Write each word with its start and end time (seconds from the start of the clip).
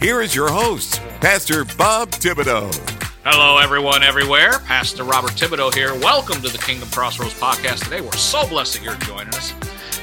here 0.00 0.20
is 0.20 0.34
your 0.34 0.48
host, 0.48 1.00
Pastor 1.20 1.64
Bob 1.64 2.10
Thibodeau. 2.10 2.72
Hello, 3.24 3.58
everyone, 3.58 4.02
everywhere. 4.02 4.60
Pastor 4.60 5.02
Robert 5.02 5.32
Thibodeau 5.32 5.74
here. 5.74 5.92
Welcome 5.94 6.40
to 6.42 6.48
the 6.48 6.58
Kingdom 6.58 6.88
Crossroads 6.90 7.34
podcast 7.34 7.84
today. 7.84 8.00
We're 8.00 8.12
so 8.12 8.46
blessed 8.48 8.74
that 8.74 8.84
you're 8.84 8.94
joining 8.96 9.34
us. 9.34 9.52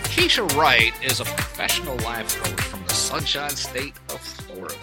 Keisha 0.09 0.53
Wright 0.55 0.93
is 1.03 1.21
a 1.21 1.25
professional 1.25 1.95
life 1.97 2.41
coach 2.43 2.61
from 2.61 2.83
the 2.83 2.93
Sunshine 2.93 3.51
State 3.51 3.95
of 4.09 4.19
Florida. 4.19 4.75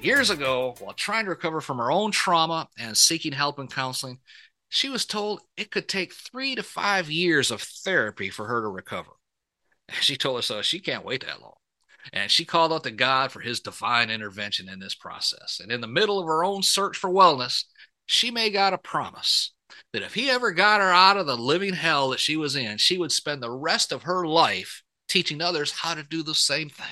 Years 0.00 0.30
ago, 0.30 0.76
while 0.78 0.94
trying 0.94 1.24
to 1.24 1.30
recover 1.30 1.60
from 1.60 1.78
her 1.78 1.90
own 1.90 2.12
trauma 2.12 2.68
and 2.78 2.96
seeking 2.96 3.32
help 3.32 3.58
and 3.58 3.72
counseling, 3.72 4.18
she 4.68 4.88
was 4.88 5.04
told 5.04 5.42
it 5.56 5.70
could 5.70 5.88
take 5.88 6.12
three 6.12 6.54
to 6.54 6.62
five 6.62 7.10
years 7.10 7.50
of 7.50 7.60
therapy 7.60 8.30
for 8.30 8.46
her 8.46 8.62
to 8.62 8.68
recover. 8.68 9.10
She 10.00 10.16
told 10.16 10.38
us 10.38 10.50
uh, 10.50 10.62
she 10.62 10.78
can't 10.78 11.04
wait 11.04 11.26
that 11.26 11.42
long. 11.42 11.54
And 12.12 12.30
she 12.30 12.44
called 12.44 12.72
out 12.72 12.84
to 12.84 12.90
God 12.90 13.32
for 13.32 13.40
his 13.40 13.60
divine 13.60 14.10
intervention 14.10 14.68
in 14.68 14.78
this 14.78 14.94
process. 14.94 15.60
And 15.62 15.70
in 15.70 15.80
the 15.80 15.86
middle 15.86 16.18
of 16.18 16.26
her 16.26 16.44
own 16.44 16.62
search 16.62 16.96
for 16.96 17.10
wellness, 17.10 17.64
she 18.06 18.30
made 18.30 18.50
God 18.50 18.72
a 18.72 18.78
promise 18.78 19.52
that 19.92 20.02
if 20.02 20.14
he 20.14 20.30
ever 20.30 20.52
got 20.52 20.80
her 20.80 20.90
out 20.90 21.16
of 21.16 21.26
the 21.26 21.36
living 21.36 21.74
hell 21.74 22.10
that 22.10 22.20
she 22.20 22.36
was 22.36 22.56
in, 22.56 22.78
she 22.78 22.98
would 22.98 23.12
spend 23.12 23.42
the 23.42 23.50
rest 23.50 23.92
of 23.92 24.02
her 24.02 24.26
life 24.26 24.82
teaching 25.08 25.40
others 25.40 25.70
how 25.70 25.94
to 25.94 26.02
do 26.02 26.22
the 26.22 26.34
same 26.34 26.68
thing. 26.68 26.86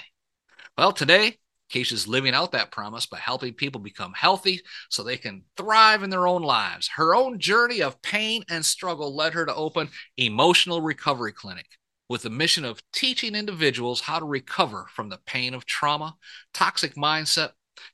Well, 0.76 0.92
today, 0.92 1.38
Keisha's 1.70 2.08
living 2.08 2.34
out 2.34 2.52
that 2.52 2.72
promise 2.72 3.06
by 3.06 3.18
helping 3.18 3.54
people 3.54 3.80
become 3.80 4.12
healthy 4.14 4.60
so 4.88 5.02
they 5.02 5.16
can 5.16 5.44
thrive 5.56 6.02
in 6.02 6.10
their 6.10 6.26
own 6.26 6.42
lives. 6.42 6.88
Her 6.88 7.14
own 7.14 7.38
journey 7.38 7.80
of 7.80 8.02
pain 8.02 8.44
and 8.48 8.64
struggle 8.64 9.14
led 9.14 9.34
her 9.34 9.46
to 9.46 9.54
open 9.54 9.88
Emotional 10.16 10.80
Recovery 10.80 11.32
Clinic 11.32 11.66
with 12.10 12.22
the 12.22 12.28
mission 12.28 12.64
of 12.64 12.82
teaching 12.92 13.36
individuals 13.36 14.00
how 14.00 14.18
to 14.18 14.26
recover 14.26 14.84
from 14.92 15.08
the 15.08 15.20
pain 15.26 15.54
of 15.54 15.64
trauma, 15.64 16.16
toxic 16.52 16.96
mindset, 16.96 17.50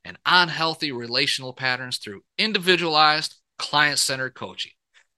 and 0.06 0.16
unhealthy 0.24 0.90
relational 0.90 1.52
patterns 1.52 1.98
through 1.98 2.22
individualized, 2.38 3.36
client 3.58 3.98
centered 3.98 4.34
coaching. 4.34 4.72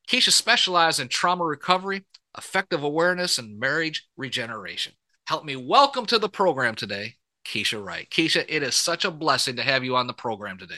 Keisha 0.08 0.32
specializes 0.32 0.98
in 0.98 1.06
trauma 1.06 1.44
recovery, 1.44 2.06
affective 2.34 2.82
awareness, 2.82 3.38
and 3.38 3.60
marriage 3.60 4.08
regeneration. 4.16 4.94
Help 5.28 5.44
me 5.44 5.54
welcome 5.54 6.04
to 6.06 6.18
the 6.18 6.28
program 6.28 6.74
today, 6.74 7.14
Keisha 7.46 7.82
Wright. 7.82 8.10
Keisha, 8.10 8.44
it 8.48 8.64
is 8.64 8.74
such 8.74 9.04
a 9.04 9.12
blessing 9.12 9.54
to 9.56 9.62
have 9.62 9.84
you 9.84 9.94
on 9.94 10.08
the 10.08 10.12
program 10.12 10.58
today. 10.58 10.74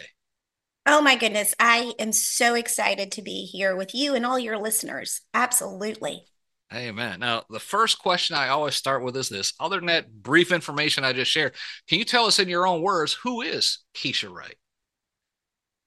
Oh 0.84 1.00
my 1.00 1.16
goodness. 1.16 1.54
I 1.58 1.94
am 1.98 2.12
so 2.12 2.54
excited 2.54 3.12
to 3.12 3.22
be 3.22 3.46
here 3.46 3.74
with 3.74 3.94
you 3.94 4.14
and 4.14 4.26
all 4.26 4.38
your 4.38 4.58
listeners. 4.58 5.22
Absolutely. 5.32 6.26
Amen. 6.72 7.18
Now, 7.18 7.42
the 7.50 7.58
first 7.58 7.98
question 7.98 8.36
I 8.36 8.48
always 8.48 8.76
start 8.76 9.02
with 9.02 9.16
is 9.16 9.28
this 9.28 9.54
other 9.58 9.76
than 9.76 9.86
that 9.86 10.22
brief 10.22 10.52
information 10.52 11.02
I 11.02 11.12
just 11.12 11.30
shared, 11.30 11.54
can 11.88 11.98
you 11.98 12.04
tell 12.04 12.26
us 12.26 12.38
in 12.38 12.48
your 12.48 12.66
own 12.66 12.82
words 12.82 13.12
who 13.12 13.40
is 13.40 13.80
Keisha 13.94 14.32
Wright? 14.32 14.56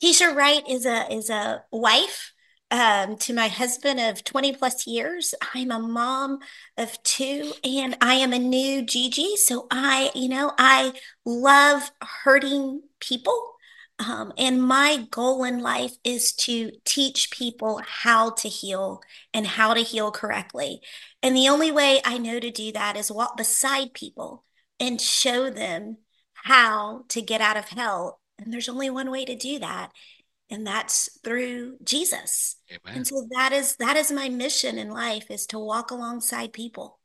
Keisha 0.04 0.36
Wright 0.36 0.64
is 0.70 0.86
a 0.86 1.10
is 1.14 1.30
a 1.30 1.64
wife 1.72 2.34
um, 2.70 3.18
to 3.18 3.34
my 3.34 3.48
husband 3.48 4.00
of 4.00 4.24
20 4.26 4.54
plus 4.54 4.86
years. 4.86 5.34
I'm 5.54 5.72
a 5.72 5.80
mom 5.80 6.40
of 6.78 7.02
two 7.04 7.54
and 7.64 7.96
I 8.02 8.16
am 8.16 8.34
a 8.34 8.40
new 8.40 8.82
Gigi. 8.82 9.38
So 9.38 9.68
I, 9.72 10.12
you 10.16 10.28
know, 10.28 10.52
I 10.58 10.94
love 11.24 11.92
hurting 12.02 12.82
people 13.00 13.53
um, 14.00 14.34
and 14.38 14.62
my 14.62 15.06
goal 15.12 15.44
in 15.44 15.60
life 15.60 15.96
is 16.04 16.34
to 16.34 16.72
teach 16.84 17.32
people 17.32 17.82
how 17.86 18.32
to 18.32 18.50
heal 18.50 19.02
and 19.34 19.46
how 19.46 19.74
to 19.74 19.82
heal 19.82 20.12
correctly. 20.12 20.82
And 21.22 21.36
the 21.36 21.48
only 21.48 21.72
way 21.72 22.02
I 22.04 22.18
know 22.18 22.40
to 22.40 22.52
do 22.52 22.72
that 22.72 22.98
is 22.98 23.12
walk 23.12 23.38
beside 23.38 23.94
people 23.94 24.44
and 24.80 25.00
show 25.00 25.50
them 25.50 25.98
how 26.34 27.06
to 27.10 27.22
get 27.22 27.40
out 27.40 27.56
of 27.56 27.70
hell. 27.70 28.20
And 28.40 28.52
there's 28.52 28.70
only 28.70 28.90
one 28.90 29.12
way 29.12 29.26
to 29.26 29.36
do 29.36 29.60
that, 29.60 29.92
and 30.50 30.66
that's 30.66 31.08
through 31.24 31.78
Jesus. 31.84 32.58
Amen. 32.70 32.98
And 32.98 33.08
so 33.08 33.28
that 33.38 33.54
is 33.54 33.76
that 33.78 33.96
is 33.96 34.12
my 34.12 34.28
mission 34.28 34.80
in 34.80 34.90
life 34.90 35.30
is 35.30 35.46
to 35.48 35.60
walk 35.60 35.92
alongside 35.92 36.52
people. 36.52 37.00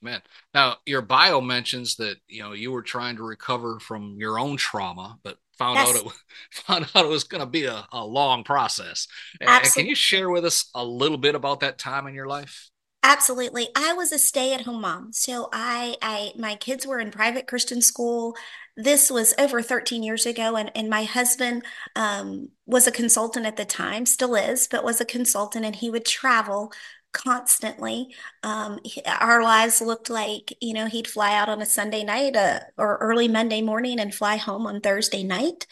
Man, 0.00 0.22
now 0.54 0.76
your 0.86 1.02
bio 1.02 1.40
mentions 1.40 1.96
that 1.96 2.16
you 2.28 2.42
know 2.42 2.52
you 2.52 2.70
were 2.70 2.82
trying 2.82 3.16
to 3.16 3.24
recover 3.24 3.80
from 3.80 4.16
your 4.18 4.38
own 4.38 4.56
trauma, 4.56 5.18
but 5.24 5.38
found 5.58 5.78
out 5.78 5.94
it 5.94 6.04
found 6.52 6.86
out 6.94 7.04
it 7.04 7.08
was 7.08 7.24
going 7.24 7.40
to 7.40 7.46
be 7.46 7.64
a, 7.64 7.86
a 7.92 8.04
long 8.04 8.44
process. 8.44 9.06
Absolutely. 9.40 9.82
can 9.82 9.88
you 9.88 9.94
share 9.94 10.30
with 10.30 10.44
us 10.44 10.70
a 10.74 10.84
little 10.84 11.18
bit 11.18 11.34
about 11.34 11.60
that 11.60 11.78
time 11.78 12.06
in 12.06 12.14
your 12.14 12.26
life? 12.26 12.70
Absolutely. 13.02 13.68
I 13.76 13.92
was 13.92 14.12
a 14.12 14.18
stay-at-home 14.18 14.80
mom. 14.80 15.12
So 15.12 15.48
I 15.52 15.96
I 16.02 16.32
my 16.36 16.56
kids 16.56 16.86
were 16.86 16.98
in 16.98 17.10
private 17.10 17.46
Christian 17.46 17.80
school. 17.80 18.36
This 18.76 19.10
was 19.10 19.34
over 19.38 19.62
13 19.62 20.02
years 20.02 20.26
ago 20.26 20.56
and 20.56 20.70
and 20.74 20.90
my 20.90 21.04
husband 21.04 21.64
um, 21.96 22.50
was 22.66 22.86
a 22.86 22.92
consultant 22.92 23.46
at 23.46 23.56
the 23.56 23.64
time, 23.64 24.04
still 24.04 24.34
is, 24.34 24.68
but 24.68 24.84
was 24.84 25.00
a 25.00 25.04
consultant 25.04 25.64
and 25.64 25.76
he 25.76 25.90
would 25.90 26.04
travel 26.04 26.72
constantly. 27.12 28.14
Um, 28.42 28.80
our 29.06 29.42
lives 29.42 29.80
looked 29.80 30.10
like, 30.10 30.56
you 30.60 30.74
know, 30.74 30.86
he'd 30.86 31.08
fly 31.08 31.34
out 31.34 31.48
on 31.48 31.62
a 31.62 31.66
Sunday 31.66 32.04
night 32.04 32.36
uh, 32.36 32.60
or 32.76 32.98
early 32.98 33.28
Monday 33.28 33.62
morning 33.62 33.98
and 33.98 34.14
fly 34.14 34.36
home 34.36 34.66
on 34.66 34.80
Thursday 34.80 35.22
night. 35.22 35.66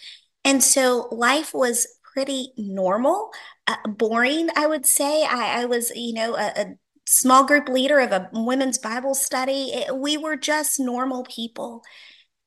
And 0.44 0.62
so 0.62 1.08
life 1.10 1.52
was 1.52 1.86
pretty 2.02 2.52
normal, 2.56 3.30
uh, 3.66 3.76
boring, 3.86 4.48
I 4.56 4.66
would 4.66 4.86
say. 4.86 5.24
I, 5.24 5.62
I 5.62 5.64
was, 5.66 5.90
you 5.94 6.14
know, 6.14 6.36
a, 6.36 6.52
a, 6.56 6.66
small 7.08 7.44
group 7.44 7.68
leader 7.68 8.00
of 8.00 8.10
a 8.10 8.28
women's 8.32 8.78
Bible 8.78 9.14
study. 9.14 9.70
It, 9.72 9.96
we 9.96 10.16
were 10.16 10.36
just 10.36 10.80
normal 10.80 11.22
people 11.22 11.84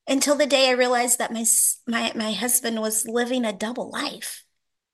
until 0.06 0.34
the 0.34 0.46
day 0.46 0.68
I 0.68 0.72
realized 0.72 1.18
that 1.18 1.32
my, 1.32 1.46
my, 1.86 2.12
my 2.14 2.32
husband 2.32 2.78
was 2.78 3.06
living 3.06 3.46
a 3.46 3.54
double 3.54 3.90
life 3.90 4.44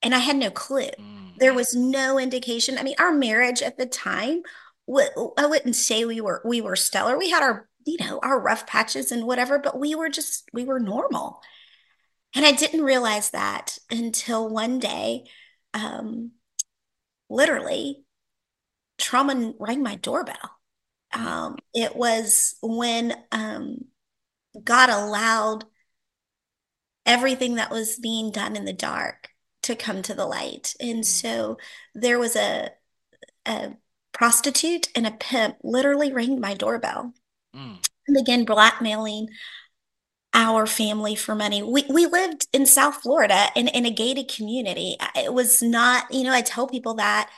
and 0.06 0.14
I 0.14 0.20
had 0.20 0.36
no 0.36 0.50
clue. 0.50 0.86
Mm. 0.86 1.36
There 1.38 1.52
was 1.52 1.74
no 1.74 2.16
indication. 2.16 2.78
I 2.78 2.84
mean, 2.84 2.94
our 3.00 3.12
marriage 3.12 3.60
at 3.60 3.76
the 3.76 3.86
time, 3.86 4.42
I 4.88 5.46
wouldn't 5.46 5.74
say 5.74 6.04
we 6.04 6.20
were 6.20 6.40
we 6.44 6.60
were 6.60 6.76
stellar. 6.76 7.18
We 7.18 7.30
had 7.30 7.42
our 7.42 7.68
you 7.84 7.96
know 7.98 8.20
our 8.22 8.40
rough 8.40 8.68
patches 8.68 9.10
and 9.10 9.26
whatever, 9.26 9.58
but 9.58 9.80
we 9.80 9.96
were 9.96 10.08
just 10.08 10.48
we 10.52 10.64
were 10.64 10.78
normal. 10.78 11.40
And 12.36 12.46
I 12.46 12.52
didn't 12.52 12.82
realize 12.82 13.30
that 13.30 13.78
until 13.90 14.48
one 14.48 14.78
day, 14.78 15.24
um, 15.74 16.30
literally, 17.28 18.04
trauma 18.98 19.54
rang 19.58 19.82
my 19.82 19.96
doorbell. 19.96 20.52
Um, 21.12 21.56
it 21.74 21.96
was 21.96 22.54
when 22.62 23.12
um, 23.32 23.86
God 24.62 24.88
allowed 24.88 25.64
everything 27.04 27.56
that 27.56 27.72
was 27.72 27.98
being 27.98 28.30
done 28.30 28.54
in 28.54 28.64
the 28.64 28.72
dark 28.72 29.30
to 29.66 29.76
come 29.76 30.02
to 30.02 30.14
the 30.14 30.26
light. 30.26 30.74
And 30.80 31.00
mm. 31.00 31.04
so 31.04 31.58
there 31.94 32.18
was 32.18 32.36
a, 32.36 32.70
a 33.46 33.72
prostitute 34.12 34.88
and 34.94 35.06
a 35.06 35.10
pimp 35.10 35.56
literally 35.62 36.12
rang 36.12 36.40
my 36.40 36.54
doorbell 36.54 37.12
mm. 37.54 37.86
and 38.06 38.16
began 38.16 38.44
blackmailing 38.44 39.28
our 40.34 40.66
family 40.66 41.14
for 41.14 41.34
money. 41.34 41.62
We 41.62 41.84
we 41.88 42.06
lived 42.06 42.46
in 42.52 42.66
South 42.66 42.96
Florida 42.96 43.46
in, 43.56 43.68
in 43.68 43.86
a 43.86 43.90
gated 43.90 44.28
community. 44.28 44.96
It 45.14 45.32
was 45.32 45.62
not, 45.62 46.12
you 46.12 46.24
know, 46.24 46.32
I 46.32 46.42
tell 46.42 46.66
people 46.66 46.94
that 46.94 47.30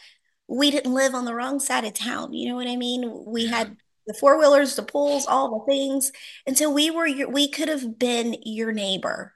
we 0.49 0.71
didn't 0.71 0.95
live 0.95 1.15
on 1.15 1.25
the 1.25 1.35
wrong 1.35 1.61
side 1.61 1.85
of 1.85 1.95
town. 1.95 2.33
You 2.33 2.49
know 2.49 2.57
what 2.57 2.67
I 2.67 2.77
mean? 2.77 3.25
We 3.27 3.47
had 3.47 3.77
the 4.07 4.15
four 4.15 4.39
wheelers, 4.39 4.75
the 4.75 4.83
pools, 4.83 5.27
all 5.27 5.61
the 5.61 5.73
things. 5.73 6.11
And 6.47 6.59
so 6.59 6.71
we 6.71 6.91
were 6.91 7.07
your, 7.07 7.31
we 7.31 7.49
could 7.49 7.69
have 7.69 7.99
been 7.99 8.37
your 8.43 8.73
neighbor 8.73 9.35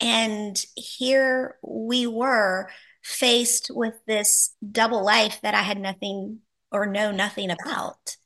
and 0.00 0.56
here 0.76 1.56
we 1.62 2.06
were 2.06 2.70
faced 3.02 3.70
with 3.72 3.94
this 4.06 4.54
double 4.70 5.04
life 5.04 5.40
that 5.42 5.54
I 5.54 5.62
had 5.62 5.80
nothing 5.80 6.40
or 6.70 6.86
know 6.86 7.10
nothing 7.10 7.50
about. 7.50 8.16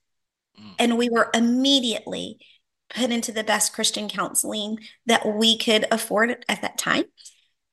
Mm. 0.60 0.74
And 0.78 0.98
we 0.98 1.08
were 1.08 1.30
immediately 1.34 2.38
put 2.90 3.10
into 3.10 3.32
the 3.32 3.44
best 3.44 3.72
Christian 3.72 4.08
counseling 4.08 4.78
that 5.06 5.26
we 5.26 5.56
could 5.56 5.86
afford 5.90 6.44
at 6.48 6.62
that 6.62 6.78
time. 6.78 7.04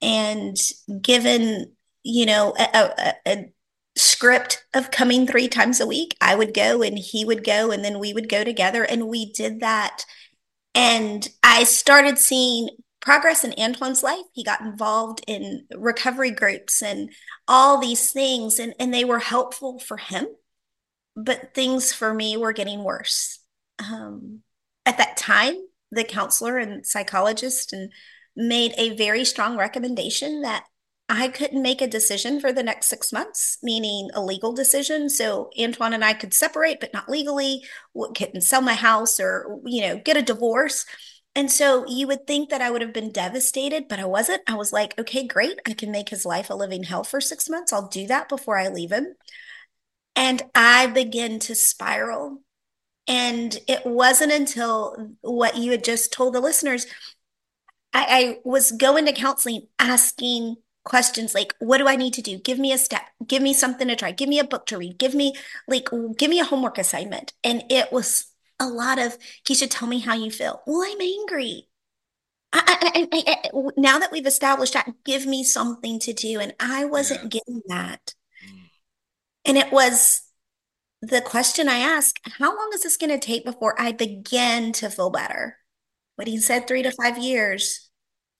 And 0.01 0.55
given, 1.01 1.73
you 2.03 2.25
know, 2.25 2.53
a, 2.57 2.91
a, 2.95 3.13
a 3.27 3.53
script 3.97 4.63
of 4.73 4.91
coming 4.91 5.27
three 5.27 5.49
times 5.49 5.81
a 5.81 5.87
week, 5.87 6.15
I 6.21 6.35
would 6.35 6.53
go 6.53 6.81
and 6.81 6.97
he 6.97 7.25
would 7.25 7.43
go, 7.43 7.71
and 7.71 7.83
then 7.83 7.99
we 7.99 8.13
would 8.13 8.29
go 8.29 8.43
together. 8.43 8.83
And 8.83 9.09
we 9.09 9.31
did 9.33 9.59
that. 9.59 10.05
And 10.73 11.27
I 11.43 11.65
started 11.65 12.17
seeing 12.17 12.69
progress 13.09 13.43
in 13.43 13.59
Antoine's 13.59 14.03
life. 14.03 14.21
He 14.33 14.43
got 14.43 14.61
involved 14.61 15.23
in 15.25 15.65
recovery 15.75 16.29
groups 16.29 16.83
and 16.83 17.09
all 17.47 17.79
these 17.79 18.11
things, 18.11 18.59
and, 18.59 18.75
and 18.79 18.93
they 18.93 19.03
were 19.03 19.17
helpful 19.17 19.79
for 19.79 19.97
him. 19.97 20.27
But 21.15 21.55
things 21.55 21.91
for 21.91 22.13
me 22.13 22.37
were 22.37 22.53
getting 22.53 22.83
worse. 22.83 23.39
Um, 23.79 24.41
at 24.85 24.99
that 24.99 25.17
time, 25.17 25.55
the 25.89 26.03
counselor 26.03 26.59
and 26.59 26.85
psychologist 26.85 27.73
and 27.73 27.91
made 28.35 28.75
a 28.77 28.95
very 28.95 29.25
strong 29.25 29.57
recommendation 29.57 30.41
that 30.43 30.65
I 31.09 31.29
couldn't 31.29 31.63
make 31.63 31.81
a 31.81 31.87
decision 31.87 32.39
for 32.39 32.53
the 32.53 32.61
next 32.61 32.89
six 32.89 33.11
months, 33.11 33.57
meaning 33.63 34.11
a 34.13 34.21
legal 34.23 34.53
decision. 34.53 35.09
So 35.09 35.49
Antoine 35.59 35.93
and 35.93 36.05
I 36.05 36.13
could 36.13 36.35
separate, 36.35 36.79
but 36.79 36.93
not 36.93 37.09
legally, 37.09 37.63
couldn't 38.13 38.41
sell 38.41 38.61
my 38.61 38.75
house 38.75 39.19
or, 39.19 39.59
you 39.65 39.81
know, 39.81 39.97
get 39.97 40.15
a 40.15 40.21
divorce. 40.21 40.85
And 41.35 41.51
so 41.51 41.85
you 41.87 42.07
would 42.07 42.27
think 42.27 42.49
that 42.49 42.61
I 42.61 42.71
would 42.71 42.81
have 42.81 42.93
been 42.93 43.11
devastated, 43.11 43.87
but 43.87 43.99
I 43.99 44.05
wasn't. 44.05 44.41
I 44.47 44.55
was 44.55 44.73
like, 44.73 44.97
okay, 44.99 45.25
great. 45.25 45.59
I 45.65 45.73
can 45.73 45.91
make 45.91 46.09
his 46.09 46.25
life 46.25 46.49
a 46.49 46.55
living 46.55 46.83
hell 46.83 47.03
for 47.03 47.21
six 47.21 47.49
months. 47.49 47.71
I'll 47.71 47.87
do 47.87 48.07
that 48.07 48.29
before 48.29 48.57
I 48.57 48.67
leave 48.67 48.91
him. 48.91 49.15
And 50.15 50.41
I 50.53 50.87
begin 50.87 51.39
to 51.41 51.55
spiral. 51.55 52.41
And 53.07 53.57
it 53.67 53.85
wasn't 53.85 54.31
until 54.31 55.13
what 55.21 55.55
you 55.55 55.71
had 55.71 55.83
just 55.83 56.11
told 56.11 56.33
the 56.33 56.41
listeners, 56.41 56.85
I, 57.93 58.05
I 58.09 58.37
was 58.43 58.71
going 58.71 59.05
to 59.05 59.13
counseling 59.13 59.67
asking 59.79 60.57
questions 60.85 61.35
like 61.35 61.53
what 61.59 61.77
do 61.77 61.87
i 61.87 61.95
need 61.95 62.13
to 62.13 62.21
do 62.21 62.37
give 62.39 62.57
me 62.57 62.71
a 62.71 62.77
step 62.77 63.01
give 63.27 63.43
me 63.43 63.53
something 63.53 63.87
to 63.87 63.95
try 63.95 64.11
give 64.11 64.29
me 64.29 64.39
a 64.39 64.43
book 64.43 64.65
to 64.65 64.77
read 64.77 64.97
give 64.97 65.13
me 65.13 65.33
like 65.67 65.87
give 66.17 66.29
me 66.29 66.39
a 66.39 66.45
homework 66.45 66.77
assignment 66.77 67.33
and 67.43 67.63
it 67.69 67.91
was 67.91 68.27
a 68.59 68.67
lot 68.67 68.99
of 68.99 69.17
keisha 69.47 69.67
tell 69.69 69.87
me 69.87 69.99
how 69.99 70.13
you 70.13 70.31
feel 70.31 70.61
well 70.65 70.83
i'm 70.89 71.01
angry 71.01 71.67
I, 72.51 73.07
I, 73.13 73.25
I, 73.27 73.61
now 73.77 73.99
that 73.99 74.11
we've 74.11 74.25
established 74.25 74.73
that 74.73 74.89
give 75.05 75.27
me 75.27 75.43
something 75.43 75.99
to 75.99 76.13
do 76.13 76.39
and 76.39 76.53
i 76.59 76.85
wasn't 76.85 77.23
yeah. 77.23 77.39
getting 77.39 77.61
that 77.67 78.13
mm. 78.43 78.69
and 79.45 79.57
it 79.57 79.71
was 79.71 80.21
the 81.01 81.21
question 81.21 81.69
i 81.69 81.77
asked 81.77 82.19
how 82.39 82.55
long 82.55 82.71
is 82.73 82.83
this 82.83 82.97
going 82.97 83.11
to 83.11 83.19
take 83.19 83.45
before 83.45 83.79
i 83.79 83.91
begin 83.91 84.71
to 84.73 84.89
feel 84.89 85.11
better 85.11 85.57
but 86.17 86.27
he 86.27 86.37
said 86.37 86.67
three 86.67 86.81
to 86.83 86.91
five 86.91 87.17
years 87.17 87.89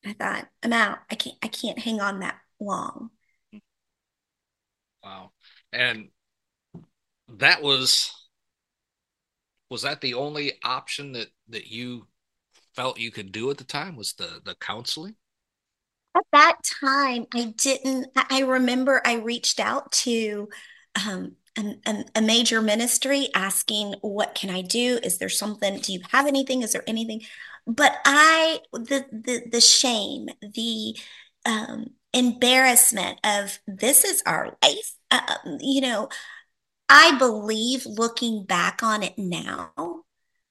I 0.06 0.14
thought, 0.14 0.48
I'm 0.64 0.74
out. 0.74 1.00
I 1.10 1.16
can't 1.16 1.36
I 1.42 1.48
can't 1.48 1.80
hang 1.80 2.00
on 2.00 2.20
that 2.20 2.40
long. 2.60 3.10
Wow. 5.04 5.32
And 5.74 6.10
that 7.38 7.62
was 7.62 8.12
was 9.70 9.84
that 9.84 10.02
the 10.02 10.14
only 10.14 10.54
option 10.64 11.14
that 11.14 11.28
that 11.50 11.68
you 11.68 12.08
felt 12.76 13.00
you 13.00 13.12
could 13.12 13.32
do 13.32 13.50
at 13.50 13.58
the 13.58 13.64
time 13.64 13.96
was 13.96 14.14
the 14.14 14.42
the 14.44 14.56
counseling? 14.56 15.16
At 16.16 16.26
that 16.34 16.58
time, 16.82 17.28
I 17.34 17.54
didn't 17.56 18.08
I 18.16 18.42
remember 18.42 19.02
I 19.06 19.16
reached 19.16 19.60
out 19.60 19.92
to 20.04 20.50
um 21.06 21.36
an, 21.56 22.06
a 22.16 22.22
major 22.22 22.62
ministry 22.62 23.28
asking 23.36 23.94
what 24.00 24.34
can 24.34 24.50
i 24.50 24.62
do 24.62 24.98
is 25.04 25.18
there 25.18 25.28
something 25.28 25.80
do 25.80 25.92
you 25.92 26.00
have 26.10 26.26
anything 26.26 26.62
is 26.62 26.72
there 26.72 26.84
anything 26.88 27.22
but 27.70 27.98
I 28.04 28.60
the 28.74 29.06
the 29.12 29.44
the 29.52 29.62
shame, 29.62 30.28
the 30.42 30.98
um, 31.46 31.92
embarrassment 32.14 33.20
of 33.24 33.60
this 33.68 34.04
is 34.04 34.24
our 34.26 34.58
life. 34.64 34.94
Uh, 35.12 35.36
you 35.60 35.82
know, 35.82 36.10
I 36.90 37.18
believe 37.18 37.86
looking 37.86 38.46
back 38.46 38.82
on 38.84 39.04
it 39.04 39.18
now 39.18 39.72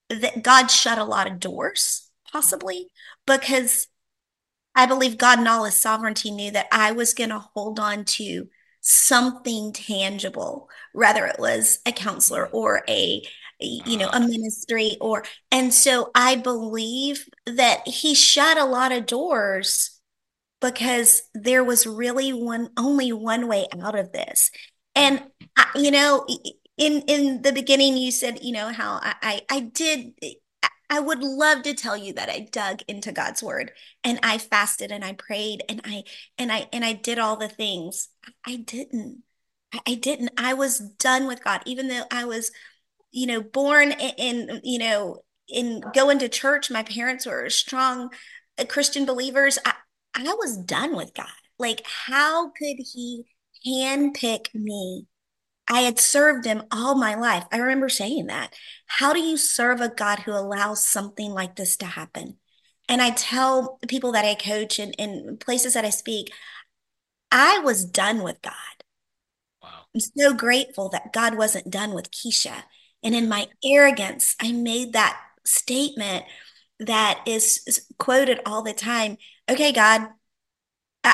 that 0.08 0.42
God 0.42 0.68
shut 0.68 0.98
a 0.98 1.04
lot 1.04 1.30
of 1.30 1.40
doors, 1.40 2.08
possibly 2.32 2.88
because 3.26 3.88
I 4.74 4.86
believe 4.86 5.18
God 5.18 5.40
in 5.40 5.46
all 5.46 5.64
his 5.64 5.74
sovereignty 5.74 6.30
knew 6.30 6.52
that 6.52 6.68
I 6.70 6.92
was 6.92 7.14
going 7.14 7.30
to 7.30 7.44
hold 7.54 7.80
on 7.80 8.04
to 8.04 8.48
something 8.80 9.72
tangible, 9.72 10.68
whether 10.92 11.26
it 11.26 11.38
was 11.38 11.80
a 11.84 11.92
counselor 11.92 12.46
or 12.46 12.84
a 12.88 13.22
you 13.60 13.96
know, 13.96 14.08
a 14.12 14.20
ministry 14.20 14.96
or, 15.00 15.24
and 15.50 15.74
so 15.74 16.10
I 16.14 16.36
believe 16.36 17.28
that 17.46 17.86
he 17.88 18.14
shut 18.14 18.56
a 18.56 18.64
lot 18.64 18.92
of 18.92 19.06
doors 19.06 19.98
because 20.60 21.22
there 21.34 21.64
was 21.64 21.86
really 21.86 22.32
one, 22.32 22.70
only 22.76 23.12
one 23.12 23.48
way 23.48 23.66
out 23.82 23.98
of 23.98 24.12
this. 24.12 24.50
And, 24.98 25.22
I, 25.56 25.66
you 25.76 25.90
know, 25.90 26.26
in, 26.76 27.02
in 27.02 27.42
the 27.42 27.52
beginning, 27.52 27.96
you 27.96 28.10
said, 28.10 28.40
you 28.42 28.52
know, 28.52 28.72
how 28.72 29.00
I, 29.02 29.14
I, 29.22 29.40
I 29.50 29.60
did, 29.60 30.12
I 30.90 31.00
would 31.00 31.20
love 31.22 31.62
to 31.62 31.74
tell 31.74 31.96
you 31.96 32.12
that 32.14 32.28
I 32.28 32.48
dug 32.50 32.80
into 32.88 33.12
God's 33.12 33.42
word 33.42 33.72
and 34.04 34.18
I 34.22 34.38
fasted 34.38 34.90
and 34.90 35.04
I 35.04 35.12
prayed 35.12 35.62
and 35.68 35.80
I 35.84 36.04
and 36.38 36.50
I 36.50 36.68
and 36.72 36.84
I 36.84 36.94
did 36.94 37.18
all 37.18 37.36
the 37.36 37.48
things. 37.48 38.08
I 38.46 38.56
didn't. 38.56 39.22
I 39.86 39.94
didn't. 39.96 40.30
I 40.38 40.54
was 40.54 40.78
done 40.78 41.26
with 41.26 41.44
God 41.44 41.60
even 41.66 41.88
though 41.88 42.04
I 42.10 42.24
was 42.24 42.50
you 43.10 43.26
know, 43.26 43.40
born 43.42 43.92
in, 43.92 44.60
you 44.64 44.78
know, 44.78 45.18
in 45.48 45.82
going 45.94 46.18
to 46.18 46.28
church, 46.28 46.70
my 46.70 46.82
parents 46.82 47.26
were 47.26 47.48
strong 47.48 48.10
uh, 48.58 48.64
Christian 48.64 49.06
believers. 49.06 49.58
I, 49.64 49.74
I 50.14 50.34
was 50.34 50.56
done 50.58 50.94
with 50.96 51.14
God. 51.14 51.26
Like, 51.58 51.82
how 51.84 52.50
could 52.50 52.76
He 52.92 53.24
handpick 53.66 54.54
me? 54.54 55.06
I 55.68 55.80
had 55.80 55.98
served 55.98 56.46
Him 56.46 56.62
all 56.70 56.94
my 56.94 57.14
life. 57.14 57.44
I 57.52 57.58
remember 57.58 57.88
saying 57.88 58.26
that. 58.26 58.54
How 58.86 59.12
do 59.12 59.20
you 59.20 59.36
serve 59.36 59.80
a 59.80 59.88
God 59.88 60.20
who 60.20 60.32
allows 60.32 60.84
something 60.84 61.32
like 61.32 61.56
this 61.56 61.76
to 61.78 61.86
happen? 61.86 62.36
And 62.88 63.02
I 63.02 63.10
tell 63.10 63.78
people 63.86 64.12
that 64.12 64.24
I 64.24 64.34
coach 64.34 64.78
and 64.78 64.94
in 64.98 65.36
places 65.36 65.74
that 65.74 65.84
I 65.84 65.90
speak, 65.90 66.32
I 67.30 67.58
was 67.58 67.84
done 67.84 68.22
with 68.22 68.40
God. 68.40 68.52
Wow. 69.62 69.68
I'm 69.94 70.00
so 70.00 70.32
grateful 70.32 70.88
that 70.90 71.12
God 71.12 71.36
wasn't 71.36 71.70
done 71.70 71.92
with 71.92 72.10
Keisha. 72.10 72.62
And 73.02 73.14
in 73.14 73.28
my 73.28 73.48
arrogance, 73.62 74.34
I 74.40 74.52
made 74.52 74.94
that 74.94 75.20
statement 75.44 76.24
that 76.80 77.20
is 77.26 77.86
quoted 77.98 78.40
all 78.46 78.62
the 78.62 78.72
time. 78.72 79.18
Okay, 79.50 79.72
God, 79.72 80.08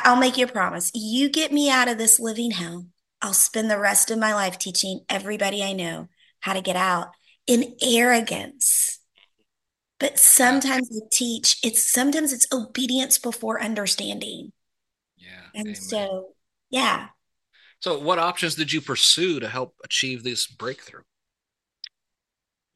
I'll 0.05 0.17
make 0.17 0.37
you 0.37 0.47
a 0.47 0.49
promise. 0.49 0.91
You 0.95 1.29
get 1.29 1.53
me 1.53 1.71
out 1.71 1.89
of 1.89 1.99
this 1.99 2.19
living 2.19 2.51
hell. 2.51 2.87
I'll 3.23 3.33
spend 3.33 3.71
the 3.71 3.79
rest 3.79 4.11
of 4.11 4.19
my 4.19 4.35
life 4.35 4.59
teaching 4.59 5.01
everybody 5.09 5.63
I 5.63 5.73
know 5.73 6.09
how 6.41 6.53
to 6.53 6.61
get 6.61 6.77
out 6.77 7.09
in 7.47 7.75
arrogance. 7.83 8.99
But 10.01 10.19
sometimes 10.19 10.91
I 10.95 11.07
teach, 11.11 11.59
it's 11.63 11.91
sometimes 11.91 12.33
it's 12.33 12.47
obedience 12.53 13.19
before 13.19 13.63
understanding. 13.63 14.53
Yeah. 15.17 15.47
And 15.55 15.69
amen. 15.69 15.75
so, 15.75 16.35
yeah. 16.71 17.09
So, 17.81 17.99
what 17.99 18.19
options 18.19 18.55
did 18.55 18.73
you 18.73 18.81
pursue 18.81 19.41
to 19.41 19.49
help 19.49 19.77
achieve 19.85 20.23
this 20.23 20.47
breakthrough? 20.47 21.03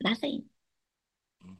Nothing. 0.03 0.45
Hmm. 1.43 1.55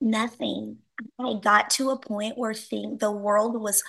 Nothing. 0.00 0.78
I 1.18 1.34
got 1.42 1.70
to 1.70 1.90
a 1.90 1.98
point 1.98 2.36
where 2.36 2.54
thing, 2.54 2.98
the 2.98 3.10
world 3.10 3.60
was 3.60 3.82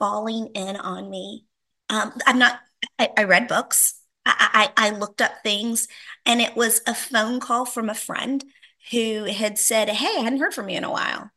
falling 0.00 0.48
in 0.56 0.76
on 0.76 1.10
me. 1.10 1.46
Um, 1.90 2.14
I'm 2.26 2.40
not, 2.40 2.60
I, 2.98 3.10
I 3.18 3.24
read 3.24 3.48
books. 3.48 4.00
I, 4.26 4.70
I, 4.76 4.88
I 4.88 4.90
looked 4.90 5.22
up 5.22 5.32
things 5.44 5.88
and 6.26 6.40
it 6.40 6.56
was 6.56 6.82
a 6.88 6.94
phone 6.94 7.40
call 7.40 7.66
from 7.66 7.88
a 7.90 7.94
friend 7.94 8.44
who 8.90 9.24
had 9.24 9.58
said, 9.58 9.88
Hey, 9.90 10.16
I 10.18 10.22
hadn't 10.22 10.40
heard 10.40 10.54
from 10.54 10.68
you 10.68 10.78
in 10.78 10.84
a 10.84 10.90
while. 10.92 11.30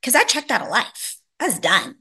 Because 0.00 0.14
uh, 0.14 0.20
I 0.20 0.24
checked 0.24 0.50
out 0.50 0.62
of 0.62 0.68
life. 0.68 1.16
I 1.40 1.46
was 1.46 1.58
done. 1.58 1.96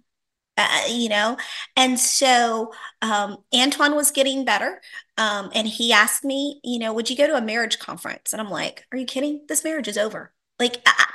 Uh, 0.57 0.81
you 0.89 1.07
know 1.07 1.37
and 1.77 1.97
so 1.97 2.73
um, 3.01 3.37
antoine 3.55 3.95
was 3.95 4.11
getting 4.11 4.43
better 4.43 4.81
um, 5.17 5.49
and 5.55 5.65
he 5.65 5.93
asked 5.93 6.25
me 6.25 6.59
you 6.65 6.77
know 6.79 6.93
would 6.93 7.09
you 7.09 7.15
go 7.15 7.27
to 7.27 7.37
a 7.37 7.41
marriage 7.41 7.79
conference 7.79 8.33
and 8.33 8.41
i'm 8.41 8.49
like 8.49 8.85
are 8.91 8.97
you 8.97 9.05
kidding 9.05 9.39
this 9.47 9.63
marriage 9.63 9.87
is 9.87 9.97
over 9.97 10.33
like 10.59 10.81
I, 10.85 11.08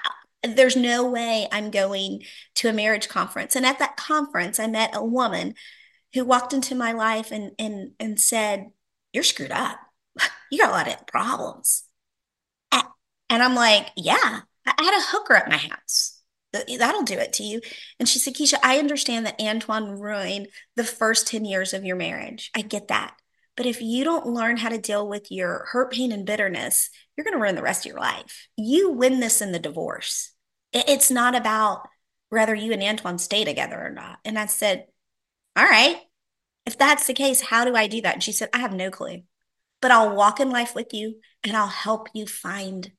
there's 0.45 0.77
no 0.77 1.09
way 1.09 1.49
i'm 1.53 1.71
going 1.71 2.23
to 2.55 2.69
a 2.69 2.73
marriage 2.73 3.09
conference 3.09 3.57
and 3.57 3.67
at 3.67 3.79
that 3.79 3.97
conference 3.97 4.59
i 4.59 4.67
met 4.67 4.95
a 4.95 5.05
woman 5.05 5.55
who 6.13 6.25
walked 6.25 6.53
into 6.53 6.75
my 6.75 6.93
life 6.93 7.31
and 7.33 7.53
and 7.59 7.93
and 7.99 8.21
said 8.21 8.71
you're 9.13 9.23
screwed 9.23 9.51
up 9.51 9.79
you 10.51 10.59
got 10.59 10.71
a 10.71 10.73
lot 10.73 10.89
of 10.89 11.07
problems 11.07 11.85
and 12.73 13.43
i'm 13.43 13.55
like 13.55 13.89
yeah 13.97 14.41
i 14.67 14.83
had 14.83 14.99
a 14.99 15.07
hooker 15.11 15.35
at 15.35 15.49
my 15.49 15.57
house 15.57 16.15
That'll 16.79 17.03
do 17.03 17.19
it 17.19 17.33
to 17.35 17.43
you. 17.43 17.61
And 17.99 18.09
she 18.09 18.19
said, 18.19 18.35
Keisha, 18.35 18.59
I 18.63 18.79
understand 18.79 19.27
that 19.27 19.41
Antoine 19.41 19.99
ruined 19.99 20.49
the 20.77 20.85
first 20.85 21.27
10 21.27 21.45
years 21.45 21.75
of 21.75 21.85
your 21.85 21.97
marriage. 21.97 22.51
I 22.55 22.63
get 22.63 22.89
that. 22.89 23.17
But 23.57 23.67
if 23.67 23.81
you 23.81 24.05
don't 24.05 24.27
learn 24.27 24.57
how 24.57 24.69
to 24.69 24.79
deal 24.79 25.09
with 25.09 25.31
your 25.31 25.67
hurt, 25.71 25.93
pain, 25.93 26.13
and 26.13 26.27
bitterness, 26.27 26.91
you're 27.17 27.25
going 27.25 27.35
to 27.35 27.41
ruin 27.41 27.55
the 27.55 27.63
rest 27.63 27.85
of 27.85 27.91
your 27.91 28.01
life. 28.01 28.49
You 28.57 28.91
win 28.91 29.21
this 29.21 29.41
in 29.41 29.53
the 29.53 29.59
divorce. 29.59 30.33
It's 30.75 31.11
not 31.11 31.35
about 31.35 31.88
whether 32.31 32.54
you 32.54 32.73
and 32.73 32.83
Antoine 32.83 33.19
stay 33.19 33.45
together 33.45 33.81
or 33.81 33.90
not. 33.90 34.19
And 34.25 34.38
I 34.38 34.47
said, 34.47 34.87
All 35.57 35.64
right, 35.64 35.99
if 36.66 36.76
that's 36.76 37.07
the 37.07 37.14
case, 37.14 37.40
how 37.40 37.64
do 37.64 37.76
I 37.76 37.87
do 37.87 38.02
that? 38.02 38.14
And 38.14 38.23
she 38.23 38.33
said, 38.33 38.50
I 38.52 38.59
have 38.59 38.75
no 38.75 38.90
clue, 38.90 39.23
but 39.81 39.90
I'll 39.90 40.16
walk 40.16 40.40
in 40.40 40.50
life 40.50 40.75
with 40.75 40.93
you 40.93 41.16
and 41.45 41.57
I'll 41.57 41.69
help 41.69 42.09
you 42.14 42.26
find 42.26 42.90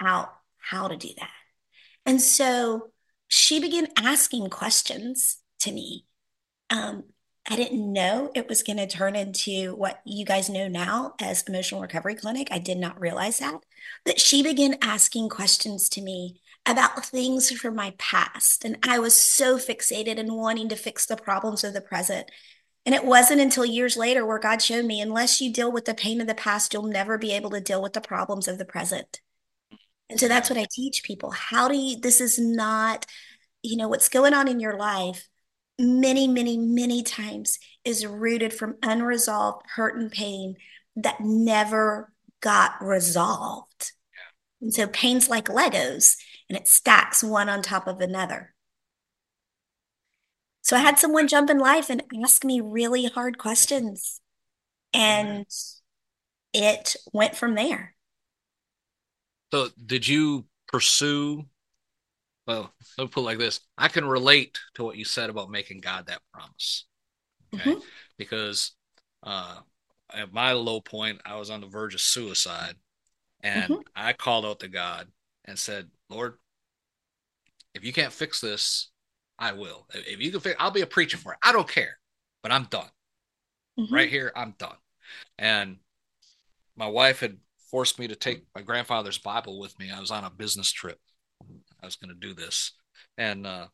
out 0.00 0.32
how 0.58 0.88
to 0.88 0.96
do 0.96 1.08
that. 1.18 1.30
And 2.06 2.20
so 2.20 2.90
she 3.28 3.60
began 3.60 3.88
asking 3.96 4.50
questions 4.50 5.38
to 5.60 5.72
me. 5.72 6.06
Um, 6.70 7.04
I 7.48 7.56
didn't 7.56 7.92
know 7.92 8.30
it 8.34 8.48
was 8.48 8.62
going 8.62 8.78
to 8.78 8.86
turn 8.86 9.16
into 9.16 9.74
what 9.74 10.00
you 10.06 10.24
guys 10.24 10.48
know 10.48 10.66
now 10.68 11.14
as 11.20 11.42
emotional 11.42 11.82
recovery 11.82 12.14
clinic. 12.14 12.48
I 12.50 12.58
did 12.58 12.78
not 12.78 13.00
realize 13.00 13.38
that. 13.38 13.60
But 14.04 14.18
she 14.18 14.42
began 14.42 14.76
asking 14.80 15.28
questions 15.28 15.88
to 15.90 16.00
me 16.00 16.40
about 16.66 17.04
things 17.04 17.50
from 17.50 17.74
my 17.74 17.94
past. 17.98 18.64
And 18.64 18.78
I 18.82 18.98
was 18.98 19.14
so 19.14 19.58
fixated 19.58 20.16
in 20.16 20.34
wanting 20.34 20.68
to 20.70 20.76
fix 20.76 21.06
the 21.06 21.16
problems 21.16 21.62
of 21.62 21.74
the 21.74 21.80
present. 21.80 22.30
And 22.86 22.94
it 22.94 23.04
wasn't 23.04 23.40
until 23.40 23.64
years 23.64 23.96
later 23.96 24.26
where 24.26 24.38
God 24.38 24.60
showed 24.60 24.84
me, 24.84 25.00
unless 25.00 25.40
you 25.40 25.52
deal 25.52 25.72
with 25.72 25.84
the 25.84 25.94
pain 25.94 26.20
of 26.20 26.26
the 26.26 26.34
past, 26.34 26.72
you'll 26.72 26.84
never 26.84 27.18
be 27.18 27.32
able 27.32 27.50
to 27.50 27.60
deal 27.60 27.82
with 27.82 27.92
the 27.92 28.00
problems 28.00 28.48
of 28.48 28.58
the 28.58 28.64
present. 28.64 29.20
And 30.10 30.20
so 30.20 30.28
that's 30.28 30.50
what 30.50 30.58
I 30.58 30.66
teach 30.70 31.02
people. 31.02 31.30
How 31.30 31.68
do 31.68 31.76
you, 31.76 31.98
this 31.98 32.20
is 32.20 32.38
not, 32.38 33.06
you 33.62 33.76
know, 33.76 33.88
what's 33.88 34.08
going 34.08 34.34
on 34.34 34.48
in 34.48 34.60
your 34.60 34.76
life 34.76 35.28
many, 35.78 36.28
many, 36.28 36.56
many 36.56 37.02
times 37.02 37.58
is 37.84 38.06
rooted 38.06 38.52
from 38.52 38.76
unresolved 38.82 39.66
hurt 39.74 39.96
and 39.96 40.10
pain 40.10 40.56
that 40.96 41.20
never 41.20 42.12
got 42.40 42.72
resolved. 42.80 43.92
And 44.60 44.72
so 44.72 44.86
pain's 44.86 45.28
like 45.28 45.46
Legos 45.46 46.16
and 46.48 46.58
it 46.58 46.68
stacks 46.68 47.22
one 47.22 47.48
on 47.48 47.62
top 47.62 47.86
of 47.86 48.00
another. 48.00 48.54
So 50.62 50.76
I 50.76 50.80
had 50.80 50.98
someone 50.98 51.28
jump 51.28 51.50
in 51.50 51.58
life 51.58 51.90
and 51.90 52.02
ask 52.22 52.44
me 52.44 52.60
really 52.60 53.06
hard 53.06 53.38
questions. 53.38 54.20
And 54.92 55.46
it 56.52 56.96
went 57.12 57.36
from 57.36 57.54
there. 57.54 57.94
So 59.52 59.68
did 59.84 60.08
you 60.08 60.46
pursue 60.68 61.44
well, 62.46 62.72
let 62.98 63.04
me 63.04 63.08
put 63.08 63.20
it 63.20 63.24
like 63.24 63.38
this. 63.38 63.60
I 63.78 63.88
can 63.88 64.04
relate 64.04 64.58
to 64.74 64.84
what 64.84 64.96
you 64.96 65.04
said 65.04 65.30
about 65.30 65.50
making 65.50 65.80
God 65.80 66.06
that 66.06 66.20
promise. 66.32 66.84
Okay. 67.54 67.70
Mm-hmm. 67.70 67.80
Because 68.18 68.72
uh, 69.22 69.60
at 70.12 70.32
my 70.32 70.52
low 70.52 70.80
point, 70.80 71.20
I 71.24 71.36
was 71.36 71.50
on 71.50 71.60
the 71.60 71.66
verge 71.66 71.94
of 71.94 72.00
suicide. 72.00 72.74
And 73.40 73.64
mm-hmm. 73.64 73.80
I 73.96 74.12
called 74.12 74.44
out 74.44 74.60
to 74.60 74.68
God 74.68 75.08
and 75.44 75.58
said, 75.58 75.88
Lord, 76.10 76.34
if 77.74 77.84
you 77.84 77.92
can't 77.92 78.12
fix 78.12 78.40
this, 78.40 78.90
I 79.38 79.52
will. 79.52 79.86
If 79.92 80.20
you 80.20 80.30
can 80.30 80.40
fix 80.40 80.56
I'll 80.58 80.70
be 80.70 80.82
a 80.82 80.86
preacher 80.86 81.16
for 81.16 81.32
it. 81.32 81.38
I 81.42 81.52
don't 81.52 81.68
care, 81.68 81.98
but 82.42 82.52
I'm 82.52 82.64
done. 82.64 82.90
Mm-hmm. 83.78 83.94
Right 83.94 84.08
here, 84.08 84.32
I'm 84.36 84.54
done. 84.58 84.76
And 85.38 85.78
my 86.76 86.86
wife 86.86 87.20
had 87.20 87.38
forced 87.70 87.98
me 87.98 88.08
to 88.08 88.14
take 88.14 88.44
my 88.54 88.62
grandfather's 88.62 89.18
Bible 89.18 89.58
with 89.58 89.78
me. 89.78 89.90
I 89.90 90.00
was 90.00 90.10
on 90.10 90.24
a 90.24 90.30
business 90.30 90.70
trip 90.70 90.98
I 91.82 91.86
was 91.86 91.96
going 91.96 92.08
to 92.08 92.26
do 92.26 92.34
this, 92.34 92.72
and 93.18 93.46
uh, 93.46 93.66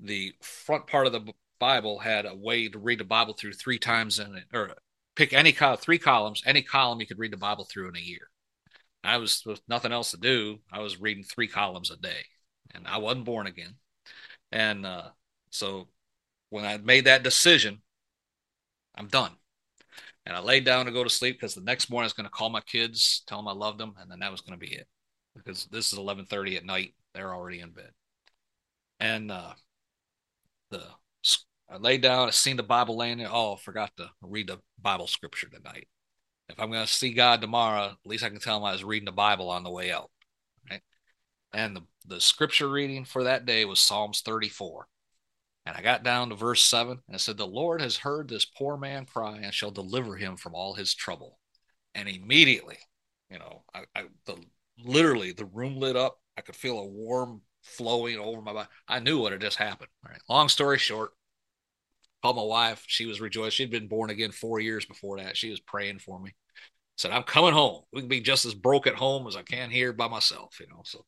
the 0.00 0.34
front 0.42 0.86
part 0.86 1.06
of 1.06 1.12
the 1.12 1.32
Bible 1.58 1.98
had 1.98 2.26
a 2.26 2.34
way 2.34 2.68
to 2.68 2.78
read 2.78 3.00
the 3.00 3.04
Bible 3.04 3.34
through 3.34 3.54
three 3.54 3.78
times 3.78 4.18
in 4.18 4.34
it, 4.34 4.44
or 4.52 4.74
pick 5.14 5.32
any 5.32 5.52
col- 5.52 5.76
three 5.76 5.98
columns, 5.98 6.42
any 6.44 6.62
column 6.62 7.00
you 7.00 7.06
could 7.06 7.18
read 7.18 7.32
the 7.32 7.38
Bible 7.38 7.64
through 7.64 7.88
in 7.88 7.96
a 7.96 8.00
year. 8.00 8.28
I 9.06 9.18
was 9.18 9.42
with 9.46 9.60
nothing 9.68 9.92
else 9.92 10.10
to 10.12 10.16
do. 10.16 10.58
I 10.72 10.80
was 10.80 11.00
reading 11.00 11.24
three 11.24 11.48
columns 11.48 11.90
a 11.90 11.96
day, 11.96 12.24
and 12.74 12.86
I 12.86 12.98
wasn't 12.98 13.24
born 13.24 13.46
again. 13.46 13.74
And 14.52 14.86
uh, 14.86 15.08
so 15.50 15.88
when 16.50 16.64
I 16.64 16.78
made 16.78 17.06
that 17.06 17.22
decision, 17.22 17.82
I'm 18.94 19.08
done. 19.08 19.32
And 20.24 20.34
I 20.34 20.40
laid 20.40 20.64
down 20.64 20.86
to 20.86 20.92
go 20.92 21.04
to 21.04 21.10
sleep 21.10 21.36
because 21.36 21.54
the 21.54 21.60
next 21.60 21.88
morning 21.88 22.04
I 22.04 22.06
was 22.06 22.12
going 22.12 22.24
to 22.24 22.30
call 22.30 22.50
my 22.50 22.60
kids, 22.60 23.22
tell 23.26 23.38
them 23.38 23.48
I 23.48 23.52
loved 23.52 23.78
them, 23.78 23.94
and 24.00 24.10
then 24.10 24.20
that 24.20 24.32
was 24.32 24.40
going 24.40 24.58
to 24.58 24.66
be 24.66 24.74
it 24.74 24.88
because 25.36 25.66
this 25.66 25.92
is 25.92 25.98
11:30 25.98 26.56
at 26.56 26.64
night. 26.64 26.94
They're 27.14 27.34
already 27.34 27.60
in 27.60 27.70
bed. 27.70 27.90
And 28.98 29.30
uh, 29.30 29.54
the 30.70 30.82
I 31.68 31.78
laid 31.78 32.00
down, 32.00 32.28
I 32.28 32.30
seen 32.30 32.56
the 32.56 32.62
Bible 32.62 32.96
laying 32.96 33.18
there. 33.18 33.28
Oh, 33.30 33.54
I 33.54 33.58
forgot 33.58 33.90
to 33.96 34.10
read 34.22 34.48
the 34.48 34.60
Bible 34.80 35.08
scripture 35.08 35.48
tonight. 35.48 35.88
If 36.48 36.60
I'm 36.60 36.70
going 36.70 36.86
to 36.86 36.92
see 36.92 37.12
God 37.12 37.40
tomorrow, 37.40 37.86
at 37.86 37.96
least 38.04 38.24
I 38.24 38.28
can 38.28 38.38
tell 38.38 38.56
him 38.56 38.64
I 38.64 38.72
was 38.72 38.84
reading 38.84 39.06
the 39.06 39.12
Bible 39.12 39.50
on 39.50 39.64
the 39.64 39.70
way 39.70 39.90
out. 39.90 40.10
Right? 40.70 40.82
And 41.52 41.76
the, 41.76 41.82
the 42.06 42.20
scripture 42.20 42.68
reading 42.68 43.04
for 43.04 43.24
that 43.24 43.46
day 43.46 43.64
was 43.64 43.80
Psalms 43.80 44.20
34. 44.20 44.86
And 45.66 45.76
I 45.76 45.82
got 45.82 46.04
down 46.04 46.28
to 46.28 46.36
verse 46.36 46.62
7 46.62 47.00
and 47.06 47.16
it 47.16 47.18
said, 47.18 47.36
The 47.36 47.46
Lord 47.46 47.80
has 47.80 47.96
heard 47.96 48.28
this 48.28 48.44
poor 48.44 48.76
man 48.76 49.04
cry 49.04 49.38
and 49.42 49.52
shall 49.52 49.72
deliver 49.72 50.16
him 50.16 50.36
from 50.36 50.54
all 50.54 50.74
his 50.74 50.94
trouble. 50.94 51.38
And 51.94 52.08
immediately, 52.08 52.78
you 53.30 53.38
know, 53.40 53.64
I, 53.74 53.82
I 53.96 54.04
the 54.26 54.36
literally 54.78 55.32
the 55.32 55.46
room 55.46 55.76
lit 55.76 55.96
up. 55.96 56.20
I 56.38 56.42
could 56.42 56.54
feel 56.54 56.78
a 56.78 56.86
warm 56.86 57.40
flowing 57.62 58.18
over 58.18 58.40
my 58.40 58.52
body. 58.52 58.68
I 58.86 59.00
knew 59.00 59.18
what 59.20 59.32
had 59.32 59.40
just 59.40 59.56
happened. 59.56 59.90
Right. 60.06 60.20
Long 60.28 60.48
story 60.48 60.78
short, 60.78 61.12
called 62.22 62.36
my 62.36 62.42
wife. 62.42 62.84
She 62.86 63.06
was 63.06 63.20
rejoiced. 63.20 63.56
She'd 63.56 63.70
been 63.70 63.88
born 63.88 64.10
again 64.10 64.32
four 64.32 64.60
years 64.60 64.84
before 64.84 65.18
that. 65.18 65.36
She 65.36 65.50
was 65.50 65.60
praying 65.60 65.98
for 66.00 66.20
me. 66.20 66.34
Said, 66.96 67.10
I'm 67.10 67.24
coming 67.24 67.52
home. 67.52 67.82
We 67.92 68.00
can 68.00 68.08
be 68.08 68.20
just 68.20 68.46
as 68.46 68.54
broke 68.54 68.86
at 68.86 68.94
home 68.94 69.26
as 69.26 69.36
I 69.36 69.42
can 69.42 69.70
here 69.70 69.92
by 69.92 70.08
myself, 70.08 70.58
you 70.60 70.66
know. 70.68 70.82
So 70.84 71.04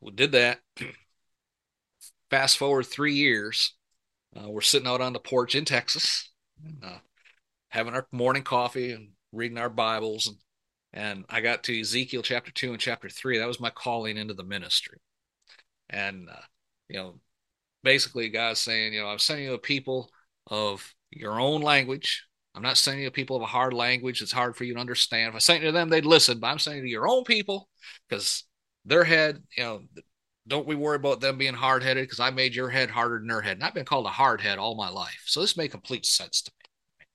we 0.00 0.10
did 0.12 0.32
that. 0.32 0.58
Fast 2.30 2.58
forward 2.58 2.84
three 2.84 3.14
years, 3.14 3.74
uh, 4.36 4.50
we're 4.50 4.60
sitting 4.60 4.88
out 4.88 5.00
on 5.00 5.14
the 5.14 5.18
porch 5.18 5.54
in 5.54 5.64
Texas, 5.64 6.30
and, 6.62 6.84
uh, 6.84 6.98
having 7.70 7.94
our 7.94 8.06
morning 8.12 8.42
coffee 8.42 8.92
and 8.92 9.10
reading 9.32 9.56
our 9.56 9.70
Bibles. 9.70 10.26
And 10.26 10.36
and 10.92 11.24
I 11.28 11.40
got 11.40 11.64
to 11.64 11.80
Ezekiel 11.80 12.22
chapter 12.22 12.50
two 12.50 12.72
and 12.72 12.80
chapter 12.80 13.08
three. 13.08 13.38
That 13.38 13.48
was 13.48 13.60
my 13.60 13.70
calling 13.70 14.16
into 14.16 14.34
the 14.34 14.44
ministry. 14.44 14.98
And, 15.90 16.28
uh, 16.28 16.42
you 16.88 16.96
know, 16.96 17.20
basically 17.82 18.28
God's 18.28 18.60
saying, 18.60 18.92
you 18.92 19.00
know, 19.00 19.08
I'm 19.08 19.18
sending 19.18 19.46
you 19.46 19.54
a 19.54 19.58
people 19.58 20.10
of 20.46 20.94
your 21.10 21.40
own 21.40 21.62
language. 21.62 22.24
I'm 22.54 22.62
not 22.62 22.76
sending 22.76 23.04
you 23.04 23.10
people 23.10 23.36
of 23.36 23.42
a 23.42 23.46
hard 23.46 23.72
language 23.72 24.20
that's 24.20 24.32
hard 24.32 24.56
for 24.56 24.64
you 24.64 24.74
to 24.74 24.80
understand. 24.80 25.30
If 25.30 25.34
I 25.36 25.38
sent 25.38 25.62
you 25.62 25.68
to 25.68 25.72
them, 25.72 25.88
they'd 25.88 26.04
listen, 26.04 26.40
but 26.40 26.48
I'm 26.48 26.58
sending 26.58 26.82
to 26.82 26.88
your 26.88 27.08
own 27.08 27.24
people 27.24 27.68
because 28.08 28.44
their 28.84 29.04
head, 29.04 29.42
you 29.56 29.62
know, 29.62 29.82
don't 30.46 30.66
we 30.66 30.74
worry 30.74 30.96
about 30.96 31.20
them 31.20 31.38
being 31.38 31.54
hard 31.54 31.82
headed 31.82 32.04
because 32.04 32.20
I 32.20 32.30
made 32.30 32.54
your 32.54 32.70
head 32.70 32.90
harder 32.90 33.18
than 33.18 33.28
their 33.28 33.42
head. 33.42 33.58
And 33.58 33.64
I've 33.64 33.74
been 33.74 33.84
called 33.84 34.06
a 34.06 34.10
hard 34.10 34.40
head 34.40 34.58
all 34.58 34.74
my 34.74 34.88
life. 34.88 35.22
So 35.26 35.40
this 35.40 35.56
made 35.56 35.70
complete 35.70 36.06
sense 36.06 36.42
to 36.42 36.52
me. 36.58 37.06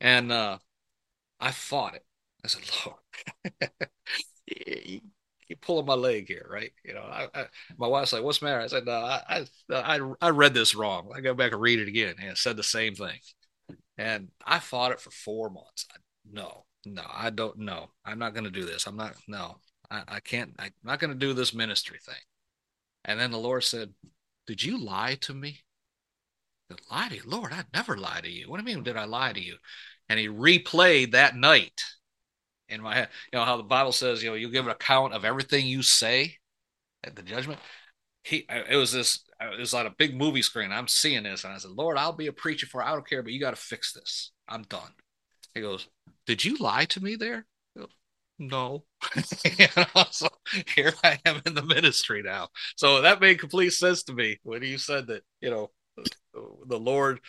And 0.00 0.32
uh, 0.32 0.58
I 1.38 1.50
fought 1.50 1.94
it. 1.94 2.04
I 2.44 2.48
said, 2.48 2.62
Lord, 2.86 2.98
you, 5.48 5.56
pulling 5.56 5.86
my 5.86 5.94
leg 5.94 6.28
here, 6.28 6.46
right? 6.50 6.72
You 6.84 6.94
know, 6.94 7.02
I, 7.02 7.28
I, 7.34 7.44
my 7.78 7.86
wife's 7.86 8.12
like, 8.12 8.22
what's 8.22 8.38
the 8.38 8.46
matter? 8.46 8.60
I 8.60 8.66
said, 8.66 8.86
no, 8.86 8.92
I, 8.92 9.44
I, 9.70 10.00
I 10.20 10.30
read 10.30 10.54
this 10.54 10.74
wrong. 10.74 11.10
I 11.14 11.20
go 11.20 11.34
back 11.34 11.52
and 11.52 11.60
read 11.60 11.78
it 11.78 11.88
again, 11.88 12.14
and 12.18 12.30
it 12.30 12.38
said 12.38 12.56
the 12.56 12.62
same 12.62 12.94
thing. 12.94 13.18
And 13.98 14.28
I 14.44 14.58
fought 14.58 14.92
it 14.92 15.00
for 15.00 15.10
four 15.10 15.50
months. 15.50 15.86
I, 15.92 15.96
no, 16.32 16.64
no, 16.84 17.04
I 17.12 17.30
don't 17.30 17.58
know. 17.58 17.90
I'm 18.04 18.18
not 18.18 18.34
going 18.34 18.44
to 18.44 18.50
do 18.50 18.64
this. 18.64 18.86
I'm 18.86 18.96
not, 18.96 19.14
no, 19.28 19.56
I, 19.90 20.02
I 20.08 20.20
can't, 20.20 20.54
I'm 20.58 20.72
not 20.82 20.98
going 20.98 21.12
to 21.12 21.18
do 21.18 21.32
this 21.32 21.54
ministry 21.54 21.98
thing. 22.04 22.14
And 23.04 23.20
then 23.20 23.30
the 23.30 23.38
Lord 23.38 23.64
said, 23.64 23.92
Did 24.46 24.62
you 24.62 24.78
lie 24.78 25.16
to 25.22 25.34
me? 25.34 25.60
Said, 26.70 26.80
lie 26.90 27.08
to 27.08 27.16
you? 27.16 27.22
Lord, 27.26 27.52
I'd 27.52 27.66
never 27.74 27.96
lie 27.96 28.20
to 28.20 28.30
you. 28.30 28.50
What 28.50 28.58
do 28.58 28.68
you 28.68 28.76
mean, 28.76 28.84
did 28.84 28.96
I 28.96 29.04
lie 29.04 29.32
to 29.32 29.40
you? 29.40 29.56
And 30.08 30.18
he 30.18 30.28
replayed 30.28 31.12
that 31.12 31.36
night 31.36 31.80
in 32.68 32.82
my 32.82 32.94
head. 32.94 33.08
You 33.32 33.38
know 33.38 33.44
how 33.44 33.56
the 33.56 33.62
Bible 33.62 33.92
says, 33.92 34.22
you 34.22 34.30
know, 34.30 34.36
you 34.36 34.50
give 34.50 34.64
an 34.64 34.72
account 34.72 35.14
of 35.14 35.24
everything 35.24 35.66
you 35.66 35.82
say 35.82 36.36
at 37.02 37.16
the 37.16 37.22
judgment. 37.22 37.60
He, 38.22 38.46
it 38.48 38.76
was 38.76 38.92
this, 38.92 39.20
it 39.40 39.58
was 39.60 39.74
on 39.74 39.86
a 39.86 39.94
big 39.98 40.16
movie 40.16 40.42
screen. 40.42 40.72
I'm 40.72 40.88
seeing 40.88 41.24
this, 41.24 41.44
and 41.44 41.52
I 41.52 41.58
said, 41.58 41.72
Lord, 41.72 41.98
I'll 41.98 42.12
be 42.12 42.26
a 42.26 42.32
preacher 42.32 42.66
for. 42.66 42.82
I 42.82 42.92
don't 42.92 43.06
care, 43.06 43.22
but 43.22 43.32
you 43.32 43.40
got 43.40 43.50
to 43.50 43.60
fix 43.60 43.92
this. 43.92 44.32
I'm 44.48 44.62
done. 44.62 44.92
He 45.54 45.60
goes, 45.60 45.86
Did 46.26 46.44
you 46.44 46.56
lie 46.56 46.86
to 46.86 47.02
me 47.02 47.16
there? 47.16 47.46
Goes, 47.76 47.88
no. 48.38 48.84
you 49.44 49.66
know, 49.76 50.04
so 50.10 50.28
here 50.74 50.94
I 51.04 51.18
am 51.26 51.42
in 51.44 51.54
the 51.54 51.62
ministry 51.62 52.22
now. 52.22 52.48
So 52.76 53.02
that 53.02 53.20
made 53.20 53.38
complete 53.38 53.70
sense 53.70 54.02
to 54.04 54.14
me 54.14 54.38
when 54.42 54.62
you 54.62 54.78
said 54.78 55.06
that, 55.08 55.22
you 55.40 55.50
know, 55.50 55.70
the 56.66 56.78
Lord 56.78 57.20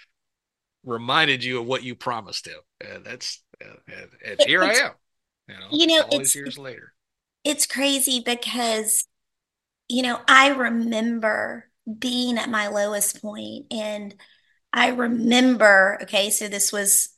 reminded 0.84 1.44
you 1.44 1.60
of 1.60 1.66
what 1.66 1.84
you 1.84 1.96
promised 1.96 2.48
him. 2.48 2.60
And 2.82 3.06
that's, 3.06 3.44
and, 3.62 4.10
and 4.26 4.40
here 4.48 4.64
I 4.64 4.74
am. 4.74 4.92
You 5.48 5.56
know, 5.56 5.68
you 5.72 5.88
know 5.88 6.02
all 6.04 6.20
these 6.20 6.36
years 6.36 6.58
later. 6.58 6.94
It's 7.44 7.68
crazy 7.68 8.22
because, 8.26 9.06
you 9.88 10.02
know, 10.02 10.20
I 10.28 10.50
remember 10.50 11.70
being 12.00 12.38
at 12.38 12.50
my 12.50 12.68
lowest 12.68 13.22
point 13.22 13.68
and 13.72 14.16
I 14.74 14.90
remember, 14.90 16.00
okay, 16.04 16.32
so 16.32 16.48
this 16.48 16.72
was, 16.72 17.10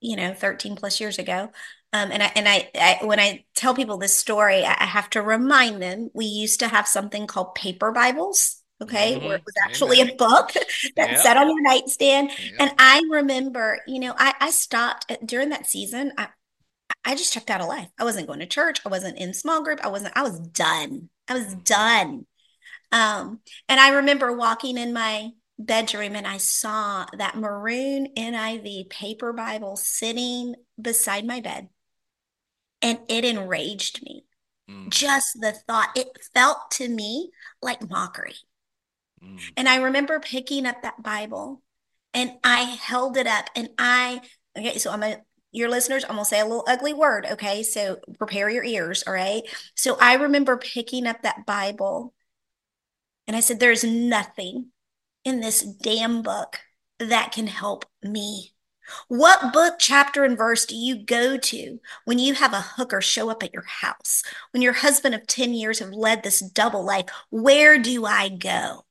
you 0.00 0.16
know, 0.16 0.34
13 0.34 0.76
plus 0.76 1.00
years 1.00 1.18
ago. 1.18 1.50
Um, 1.92 2.10
and 2.10 2.22
I, 2.22 2.32
and 2.34 2.48
I, 2.48 2.68
I, 2.74 2.98
when 3.04 3.20
I 3.20 3.44
tell 3.54 3.74
people 3.74 3.96
this 3.96 4.18
story, 4.18 4.64
I 4.64 4.84
have 4.84 5.08
to 5.10 5.22
remind 5.22 5.80
them 5.80 6.10
we 6.12 6.26
used 6.26 6.60
to 6.60 6.68
have 6.68 6.88
something 6.88 7.26
called 7.26 7.54
paper 7.54 7.92
Bibles 7.92 8.62
okay 8.82 9.14
mm-hmm. 9.14 9.26
where 9.26 9.36
it 9.36 9.44
was 9.44 9.54
actually 9.64 10.00
Amen. 10.00 10.12
a 10.12 10.16
book 10.16 10.52
that 10.96 11.10
yep. 11.12 11.18
sat 11.20 11.36
on 11.36 11.48
your 11.48 11.62
nightstand 11.62 12.30
yep. 12.38 12.54
and 12.58 12.72
i 12.78 13.02
remember 13.10 13.80
you 13.86 14.00
know 14.00 14.14
i, 14.18 14.34
I 14.38 14.50
stopped 14.50 15.10
during 15.24 15.48
that 15.48 15.66
season 15.66 16.12
I, 16.18 16.28
I 17.06 17.14
just 17.14 17.32
checked 17.32 17.50
out 17.50 17.60
of 17.60 17.68
life. 17.68 17.88
I 17.98 18.04
wasn't 18.04 18.26
going 18.26 18.40
to 18.40 18.46
church. 18.46 18.80
I 18.84 18.88
wasn't 18.88 19.16
in 19.16 19.32
small 19.32 19.62
group. 19.62 19.78
I 19.82 19.88
wasn't, 19.88 20.16
I 20.16 20.22
was 20.22 20.40
done. 20.40 21.08
I 21.28 21.34
was 21.34 21.54
done. 21.54 22.26
Um, 22.90 23.40
and 23.68 23.78
I 23.78 23.94
remember 23.94 24.36
walking 24.36 24.76
in 24.76 24.92
my 24.92 25.30
bedroom 25.56 26.16
and 26.16 26.26
I 26.26 26.38
saw 26.38 27.06
that 27.16 27.36
maroon 27.36 28.08
NIV 28.16 28.90
paper 28.90 29.32
Bible 29.32 29.76
sitting 29.76 30.56
beside 30.80 31.24
my 31.24 31.40
bed. 31.40 31.68
And 32.82 32.98
it 33.08 33.24
enraged 33.24 34.02
me. 34.02 34.24
Mm. 34.68 34.90
Just 34.90 35.40
the 35.40 35.52
thought, 35.52 35.90
it 35.94 36.08
felt 36.34 36.72
to 36.72 36.88
me 36.88 37.30
like 37.62 37.88
mockery. 37.88 38.34
Mm. 39.22 39.40
And 39.56 39.68
I 39.68 39.76
remember 39.76 40.18
picking 40.18 40.66
up 40.66 40.82
that 40.82 41.04
Bible 41.04 41.62
and 42.12 42.32
I 42.42 42.62
held 42.62 43.16
it 43.16 43.28
up 43.28 43.46
and 43.54 43.68
I, 43.78 44.22
okay, 44.58 44.78
so 44.78 44.90
I'm 44.90 45.04
a, 45.04 45.18
your 45.52 45.68
listeners, 45.68 46.04
I'm 46.04 46.16
gonna 46.16 46.24
say 46.24 46.40
a 46.40 46.44
little 46.44 46.64
ugly 46.68 46.92
word, 46.92 47.26
okay? 47.32 47.62
So 47.62 47.98
prepare 48.18 48.50
your 48.50 48.64
ears, 48.64 49.04
all 49.06 49.14
right? 49.14 49.42
So 49.74 49.96
I 50.00 50.14
remember 50.14 50.56
picking 50.56 51.06
up 51.06 51.22
that 51.22 51.46
Bible 51.46 52.14
and 53.26 53.36
I 53.36 53.40
said, 53.40 53.60
There's 53.60 53.84
nothing 53.84 54.66
in 55.24 55.40
this 55.40 55.62
damn 55.62 56.22
book 56.22 56.60
that 56.98 57.32
can 57.32 57.46
help 57.46 57.84
me. 58.02 58.52
What 59.08 59.52
book, 59.52 59.74
chapter, 59.80 60.24
and 60.24 60.38
verse 60.38 60.64
do 60.64 60.76
you 60.76 61.04
go 61.04 61.36
to 61.36 61.80
when 62.04 62.20
you 62.20 62.34
have 62.34 62.52
a 62.52 62.60
hooker 62.60 63.00
show 63.00 63.28
up 63.28 63.42
at 63.42 63.52
your 63.52 63.64
house? 63.64 64.22
When 64.52 64.62
your 64.62 64.74
husband 64.74 65.14
of 65.14 65.26
10 65.26 65.54
years 65.54 65.80
have 65.80 65.90
led 65.90 66.22
this 66.22 66.38
double 66.40 66.84
life, 66.84 67.06
where 67.30 67.78
do 67.78 68.04
I 68.04 68.28
go? 68.28 68.84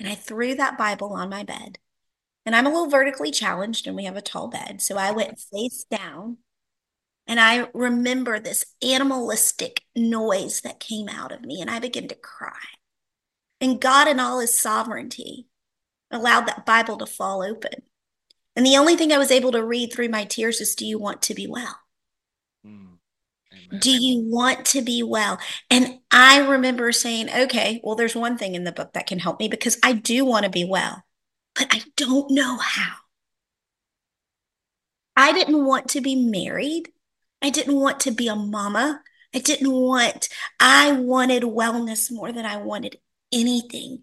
And 0.00 0.08
I 0.08 0.16
threw 0.16 0.56
that 0.56 0.76
Bible 0.76 1.12
on 1.12 1.30
my 1.30 1.44
bed. 1.44 1.78
And 2.46 2.54
I'm 2.54 2.66
a 2.66 2.70
little 2.70 2.90
vertically 2.90 3.30
challenged, 3.30 3.86
and 3.86 3.96
we 3.96 4.04
have 4.04 4.16
a 4.16 4.22
tall 4.22 4.48
bed. 4.48 4.82
So 4.82 4.96
I 4.96 5.12
went 5.12 5.40
face 5.40 5.84
down. 5.90 6.38
And 7.26 7.40
I 7.40 7.68
remember 7.72 8.38
this 8.38 8.66
animalistic 8.82 9.82
noise 9.96 10.60
that 10.60 10.78
came 10.78 11.08
out 11.08 11.32
of 11.32 11.42
me, 11.42 11.60
and 11.60 11.70
I 11.70 11.78
began 11.78 12.06
to 12.08 12.14
cry. 12.14 12.52
And 13.60 13.80
God, 13.80 14.08
in 14.08 14.20
all 14.20 14.40
his 14.40 14.58
sovereignty, 14.58 15.46
allowed 16.10 16.46
that 16.46 16.66
Bible 16.66 16.98
to 16.98 17.06
fall 17.06 17.42
open. 17.42 17.82
And 18.54 18.64
the 18.64 18.76
only 18.76 18.96
thing 18.96 19.10
I 19.10 19.18
was 19.18 19.30
able 19.30 19.52
to 19.52 19.64
read 19.64 19.92
through 19.92 20.10
my 20.10 20.24
tears 20.24 20.60
is 20.60 20.74
Do 20.74 20.84
you 20.84 20.98
want 20.98 21.22
to 21.22 21.34
be 21.34 21.46
well? 21.46 21.78
Mm. 22.66 22.98
Do 23.78 23.90
you 23.90 24.22
want 24.30 24.66
to 24.66 24.82
be 24.82 25.02
well? 25.02 25.38
And 25.70 26.00
I 26.10 26.46
remember 26.46 26.92
saying, 26.92 27.30
okay, 27.30 27.80
well, 27.82 27.96
there's 27.96 28.14
one 28.14 28.36
thing 28.36 28.54
in 28.54 28.64
the 28.64 28.72
book 28.72 28.92
that 28.92 29.06
can 29.06 29.18
help 29.18 29.40
me 29.40 29.48
because 29.48 29.78
I 29.82 29.92
do 29.92 30.24
want 30.24 30.44
to 30.44 30.50
be 30.50 30.64
well, 30.64 31.02
but 31.54 31.68
I 31.70 31.82
don't 31.96 32.30
know 32.30 32.58
how. 32.58 32.96
I 35.16 35.32
didn't 35.32 35.64
want 35.64 35.88
to 35.90 36.00
be 36.00 36.16
married. 36.16 36.90
I 37.40 37.50
didn't 37.50 37.76
want 37.76 38.00
to 38.00 38.10
be 38.10 38.28
a 38.28 38.36
mama. 38.36 39.02
I 39.34 39.38
didn't 39.38 39.70
want, 39.70 40.28
I 40.60 40.92
wanted 40.92 41.42
wellness 41.42 42.10
more 42.10 42.32
than 42.32 42.46
I 42.46 42.56
wanted 42.56 42.98
anything. 43.32 44.02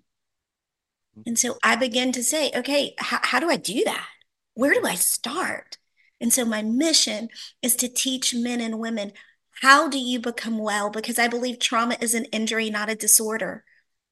Mm-hmm. 1.18 1.22
And 1.26 1.40
so 1.40 1.58
I 1.64 1.76
began 1.76 2.12
to 2.14 2.24
say, 2.24 2.52
okay, 2.56 2.94
how, 2.98 3.20
how 3.22 3.40
do 3.40 3.50
I 3.50 3.58
do 3.58 3.84
that? 3.86 4.08
Where 4.54 4.74
do 4.74 4.86
I 4.86 4.96
start? 4.96 5.78
And 6.20 6.32
so 6.32 6.46
my 6.46 6.62
mission 6.62 7.30
is 7.62 7.76
to 7.78 7.88
teach 7.88 8.34
men 8.36 8.62
and 8.62 8.80
women 8.80 9.14
how 9.62 9.88
do 9.88 10.00
you 10.00 10.20
become 10.20 10.58
well? 10.58 10.90
Because 10.90 11.20
I 11.20 11.28
believe 11.28 11.60
trauma 11.60 11.96
is 12.02 12.16
an 12.16 12.26
injury, 12.26 12.72
not 12.72 12.90
a 12.90 12.96
disorder. 12.96 13.64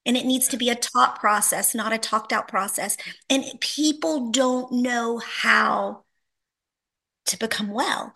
And 0.06 0.16
it 0.18 0.26
needs 0.26 0.48
to 0.50 0.58
be 0.58 0.70
a 0.70 0.76
taught 0.76 1.20
process, 1.20 1.76
not 1.76 1.94
a 1.94 1.98
talked 1.98 2.34
out 2.34 2.48
process. 2.48 2.98
And 3.30 3.44
people 3.60 4.32
don't 4.32 4.72
know 4.72 5.20
how 5.20 6.04
to 7.26 7.38
become 7.38 7.70
well. 7.70 8.14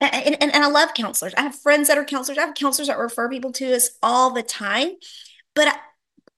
And, 0.00 0.36
and, 0.42 0.54
and 0.54 0.64
I 0.64 0.68
love 0.68 0.94
counselors. 0.94 1.34
I 1.34 1.42
have 1.42 1.60
friends 1.60 1.88
that 1.88 1.98
are 1.98 2.04
counselors. 2.04 2.38
I 2.38 2.46
have 2.46 2.54
counselors 2.54 2.88
that 2.88 2.98
refer 2.98 3.28
people 3.28 3.52
to 3.52 3.74
us 3.74 3.90
all 4.02 4.30
the 4.30 4.42
time. 4.42 4.90
But 5.54 5.76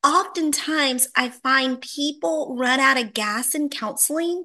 oftentimes 0.05 1.09
I 1.17 1.29
find 1.29 1.81
people 1.81 2.57
run 2.59 2.81
out 2.81 3.01
of 3.01 3.15
gas 3.15 3.55
in 3.55 3.69
counseling 3.69 4.45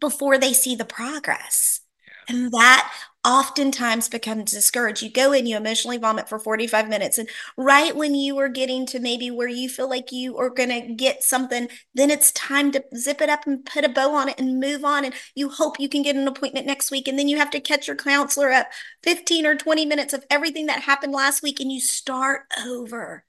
before 0.00 0.38
they 0.38 0.52
see 0.52 0.74
the 0.74 0.84
progress. 0.84 1.80
And 2.28 2.50
that 2.52 2.92
oftentimes 3.24 4.08
becomes 4.08 4.50
discouraged. 4.50 5.02
You 5.02 5.10
go 5.10 5.32
in, 5.32 5.46
you 5.46 5.56
emotionally 5.56 5.98
vomit 5.98 6.28
for 6.28 6.38
45 6.38 6.88
minutes. 6.88 7.18
And 7.18 7.28
right 7.56 7.94
when 7.94 8.14
you 8.14 8.36
are 8.38 8.48
getting 8.48 8.84
to 8.86 8.98
maybe 8.98 9.30
where 9.30 9.48
you 9.48 9.68
feel 9.68 9.88
like 9.88 10.10
you 10.10 10.36
are 10.38 10.50
going 10.50 10.70
to 10.70 10.94
get 10.94 11.22
something, 11.22 11.68
then 11.94 12.10
it's 12.10 12.32
time 12.32 12.72
to 12.72 12.84
zip 12.96 13.20
it 13.20 13.28
up 13.28 13.46
and 13.46 13.64
put 13.64 13.84
a 13.84 13.88
bow 13.88 14.14
on 14.14 14.28
it 14.28 14.40
and 14.40 14.58
move 14.58 14.84
on. 14.84 15.04
And 15.04 15.14
you 15.36 15.48
hope 15.50 15.78
you 15.78 15.88
can 15.88 16.02
get 16.02 16.16
an 16.16 16.26
appointment 16.26 16.66
next 16.66 16.90
week. 16.90 17.06
And 17.06 17.18
then 17.18 17.28
you 17.28 17.36
have 17.36 17.50
to 17.50 17.60
catch 17.60 17.86
your 17.86 17.96
counselor 17.96 18.50
up 18.50 18.68
15 19.04 19.46
or 19.46 19.56
20 19.56 19.86
minutes 19.86 20.12
of 20.12 20.24
everything 20.28 20.66
that 20.66 20.82
happened 20.82 21.12
last 21.12 21.42
week 21.42 21.60
and 21.60 21.70
you 21.70 21.80
start 21.80 22.42
over. 22.66 23.24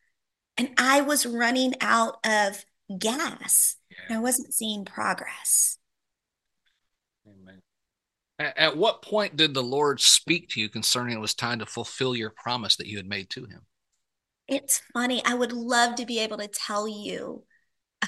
And 0.57 0.69
I 0.77 1.01
was 1.01 1.25
running 1.25 1.73
out 1.81 2.17
of 2.25 2.65
gas. 2.97 3.75
Yeah. 3.89 4.17
I 4.17 4.19
wasn't 4.19 4.53
seeing 4.53 4.85
progress. 4.85 5.77
At 8.39 8.77
what 8.77 9.01
point 9.01 9.37
did 9.37 9.53
the 9.53 9.63
Lord 9.63 10.01
speak 10.01 10.49
to 10.49 10.59
you 10.59 10.67
concerning 10.67 11.15
it 11.15 11.21
was 11.21 11.35
time 11.35 11.59
to 11.59 11.65
fulfill 11.65 12.15
your 12.15 12.31
promise 12.31 12.75
that 12.77 12.87
you 12.87 12.97
had 12.97 13.07
made 13.07 13.29
to 13.31 13.45
him? 13.45 13.61
It's 14.47 14.81
funny. 14.93 15.23
I 15.25 15.35
would 15.35 15.53
love 15.53 15.95
to 15.95 16.05
be 16.05 16.19
able 16.19 16.37
to 16.37 16.47
tell 16.47 16.87
you 16.87 17.43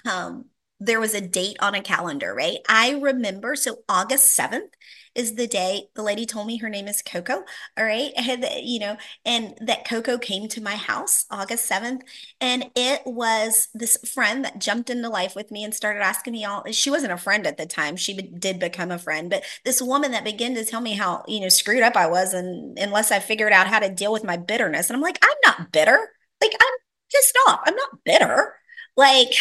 um, 0.09 0.45
there 0.79 0.99
was 0.99 1.13
a 1.13 1.21
date 1.21 1.57
on 1.61 1.73
a 1.73 1.81
calendar, 1.81 2.33
right? 2.33 2.57
I 2.67 2.91
remember, 2.91 3.55
so 3.55 3.77
August 3.87 4.35
7th 4.35 4.73
is 5.15 5.35
the 5.35 5.47
day 5.47 5.87
the 5.95 6.03
lady 6.03 6.25
told 6.25 6.45
me 6.45 6.57
her 6.57 6.69
name 6.69 6.87
is 6.89 7.01
Coco. 7.01 7.43
All 7.77 7.85
right. 7.85 8.11
And, 8.27 8.45
you 8.63 8.79
know, 8.79 8.97
and 9.23 9.53
that 9.61 9.87
Coco 9.87 10.17
came 10.17 10.49
to 10.49 10.61
my 10.61 10.75
house 10.75 11.25
August 11.31 11.69
7th. 11.69 12.01
And 12.41 12.65
it 12.75 13.01
was 13.05 13.69
this 13.73 13.97
friend 14.13 14.43
that 14.43 14.59
jumped 14.59 14.89
into 14.89 15.07
life 15.09 15.35
with 15.35 15.51
me 15.51 15.63
and 15.63 15.73
started 15.73 16.01
asking 16.01 16.33
me 16.33 16.43
all. 16.43 16.63
She 16.71 16.89
wasn't 16.89 17.13
a 17.13 17.17
friend 17.17 17.47
at 17.47 17.57
the 17.57 17.65
time. 17.65 17.95
She 17.95 18.15
be, 18.15 18.23
did 18.23 18.59
become 18.59 18.91
a 18.91 18.99
friend, 18.99 19.29
but 19.29 19.43
this 19.63 19.81
woman 19.81 20.11
that 20.11 20.23
began 20.25 20.55
to 20.55 20.65
tell 20.65 20.81
me 20.81 20.93
how, 20.93 21.23
you 21.27 21.39
know, 21.39 21.49
screwed 21.49 21.83
up 21.83 21.95
I 21.95 22.07
was. 22.07 22.33
And 22.33 22.77
unless 22.77 23.11
I 23.11 23.19
figured 23.19 23.53
out 23.53 23.67
how 23.67 23.79
to 23.79 23.89
deal 23.89 24.11
with 24.11 24.23
my 24.23 24.37
bitterness. 24.37 24.89
And 24.89 24.97
I'm 24.97 25.01
like, 25.03 25.19
I'm 25.23 25.37
not 25.45 25.71
bitter. 25.71 25.97
Like, 26.41 26.51
I'm 26.61 26.73
pissed 27.11 27.37
off. 27.47 27.61
I'm 27.65 27.75
not 27.75 28.03
bitter. 28.03 28.55
Like, 28.97 29.33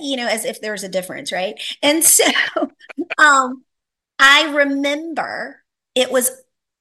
you 0.00 0.16
know, 0.16 0.28
as 0.28 0.44
if 0.44 0.60
there's 0.60 0.84
a 0.84 0.88
difference, 0.88 1.32
right? 1.32 1.54
And 1.82 2.04
so, 2.04 2.24
um, 3.18 3.64
I 4.18 4.52
remember 4.54 5.62
it 5.94 6.12
was 6.12 6.30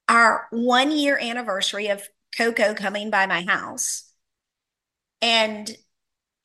our 0.10 0.47
one 0.51 0.91
year 0.91 1.17
anniversary 1.19 1.88
of 1.89 2.08
Coco 2.38 2.73
coming 2.73 3.10
by 3.10 3.25
my 3.27 3.43
house. 3.43 4.12
And 5.21 5.75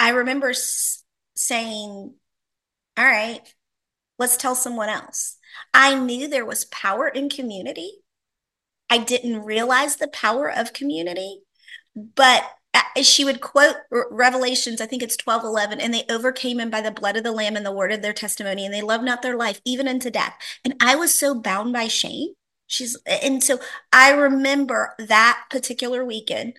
I 0.00 0.10
remember 0.10 0.50
s- 0.50 1.04
saying, 1.36 2.14
All 2.98 3.04
right, 3.04 3.42
let's 4.18 4.36
tell 4.36 4.54
someone 4.54 4.88
else. 4.88 5.38
I 5.74 5.96
knew 5.96 6.28
there 6.28 6.46
was 6.46 6.66
power 6.66 7.08
in 7.08 7.30
community. 7.30 8.00
I 8.90 8.98
didn't 8.98 9.44
realize 9.44 9.96
the 9.96 10.08
power 10.08 10.50
of 10.50 10.72
community, 10.72 11.42
but 11.96 12.44
Uh, 12.78 13.02
she 13.02 13.24
would 13.24 13.40
quote 13.40 13.76
revelations 14.10 14.80
i 14.80 14.86
think 14.86 15.02
it's 15.02 15.16
12 15.16 15.44
11 15.44 15.80
and 15.80 15.92
they 15.92 16.04
overcame 16.08 16.60
him 16.60 16.70
by 16.70 16.80
the 16.80 16.90
blood 16.90 17.16
of 17.16 17.24
the 17.24 17.32
lamb 17.32 17.56
and 17.56 17.66
the 17.66 17.72
word 17.72 17.92
of 17.92 18.02
their 18.02 18.12
testimony 18.12 18.64
and 18.64 18.74
they 18.74 18.82
loved 18.82 19.04
not 19.04 19.22
their 19.22 19.36
life 19.36 19.60
even 19.64 19.88
unto 19.88 20.10
death. 20.10 20.34
And 20.64 20.74
i 20.80 20.94
was 20.94 21.14
so 21.14 21.34
bound 21.34 21.72
by 21.72 21.88
shame. 21.88 22.34
She's 22.66 22.96
and 23.06 23.42
so 23.42 23.58
i 23.92 24.10
remember 24.10 24.94
that 24.98 25.44
particular 25.50 26.04
weekend 26.04 26.54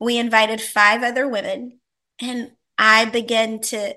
we 0.00 0.18
invited 0.18 0.60
five 0.60 1.02
other 1.02 1.28
women 1.28 1.80
and 2.20 2.52
i 2.76 3.04
began 3.04 3.60
to 3.60 3.94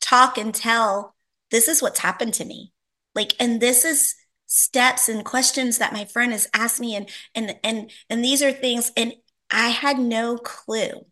talk 0.00 0.36
and 0.36 0.54
tell 0.54 1.14
this 1.50 1.68
is 1.68 1.80
what's 1.80 2.00
happened 2.00 2.34
to 2.34 2.44
me. 2.44 2.72
Like 3.14 3.34
and 3.40 3.60
this 3.60 3.84
is 3.84 4.14
steps 4.46 5.08
and 5.08 5.24
questions 5.24 5.78
that 5.78 5.92
my 5.92 6.04
friend 6.04 6.32
has 6.32 6.48
asked 6.52 6.80
me 6.80 6.94
and 6.94 7.08
and 7.34 7.56
and 7.64 7.90
and 8.10 8.22
these 8.22 8.42
are 8.42 8.52
things 8.52 8.92
and 8.96 9.14
I 9.52 9.68
had 9.68 9.98
no 9.98 10.38
clue 10.38 11.06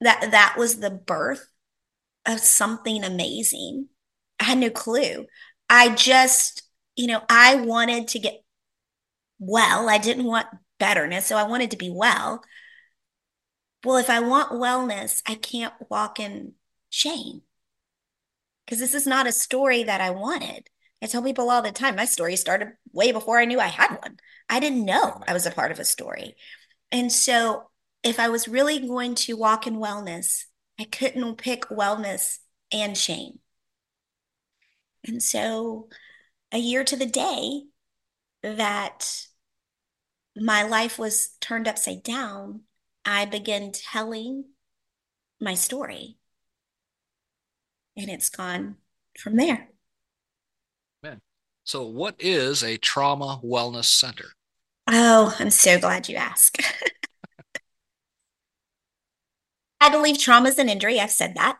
that 0.00 0.30
that 0.30 0.54
was 0.56 0.78
the 0.78 0.90
birth 0.90 1.46
of 2.24 2.40
something 2.40 3.04
amazing. 3.04 3.88
I 4.38 4.44
had 4.44 4.58
no 4.58 4.70
clue. 4.70 5.26
I 5.68 5.94
just, 5.94 6.62
you 6.96 7.08
know, 7.08 7.22
I 7.28 7.56
wanted 7.56 8.08
to 8.08 8.18
get 8.18 8.44
well. 9.38 9.88
I 9.88 9.98
didn't 9.98 10.24
want 10.24 10.46
betterness. 10.78 11.26
So 11.26 11.36
I 11.36 11.42
wanted 11.42 11.72
to 11.72 11.76
be 11.76 11.90
well. 11.90 12.42
Well, 13.84 13.96
if 13.96 14.10
I 14.10 14.20
want 14.20 14.52
wellness, 14.52 15.22
I 15.26 15.34
can't 15.34 15.74
walk 15.90 16.20
in 16.20 16.54
shame 16.90 17.42
because 18.64 18.78
this 18.78 18.94
is 18.94 19.06
not 19.06 19.26
a 19.26 19.32
story 19.32 19.82
that 19.84 20.00
I 20.00 20.10
wanted. 20.10 20.68
I 21.02 21.06
tell 21.06 21.22
people 21.22 21.50
all 21.50 21.62
the 21.62 21.70
time 21.70 21.96
my 21.96 22.04
story 22.04 22.36
started 22.36 22.72
way 22.92 23.12
before 23.12 23.38
I 23.38 23.44
knew 23.44 23.60
I 23.60 23.68
had 23.68 23.90
one. 24.02 24.18
I 24.48 24.60
didn't 24.60 24.84
know 24.84 25.22
I 25.26 25.32
was 25.32 25.46
a 25.46 25.50
part 25.50 25.70
of 25.70 25.78
a 25.78 25.84
story. 25.84 26.34
And 26.90 27.12
so, 27.12 27.70
if 28.02 28.18
I 28.18 28.28
was 28.28 28.48
really 28.48 28.86
going 28.86 29.14
to 29.16 29.36
walk 29.36 29.66
in 29.66 29.76
wellness, 29.76 30.44
I 30.78 30.84
couldn't 30.84 31.36
pick 31.36 31.68
wellness 31.68 32.38
and 32.72 32.96
shame. 32.96 33.40
And 35.06 35.22
so, 35.22 35.88
a 36.52 36.58
year 36.58 36.84
to 36.84 36.96
the 36.96 37.06
day 37.06 37.62
that 38.42 39.26
my 40.36 40.62
life 40.62 40.98
was 40.98 41.30
turned 41.40 41.68
upside 41.68 42.02
down, 42.02 42.62
I 43.04 43.24
began 43.24 43.72
telling 43.72 44.44
my 45.40 45.54
story. 45.54 46.16
And 47.96 48.08
it's 48.08 48.30
gone 48.30 48.76
from 49.18 49.36
there. 49.36 49.68
Man. 51.02 51.20
So, 51.64 51.86
what 51.86 52.14
is 52.18 52.62
a 52.62 52.76
trauma 52.76 53.40
wellness 53.44 53.86
center? 53.86 54.32
Oh, 54.90 55.36
I'm 55.38 55.50
so 55.50 55.78
glad 55.78 56.08
you 56.08 56.16
asked. 56.16 56.60
I 59.80 59.90
believe 59.90 60.18
trauma 60.18 60.48
is 60.48 60.58
an 60.58 60.68
injury. 60.68 61.00
I've 61.00 61.10
said 61.10 61.34
that, 61.36 61.58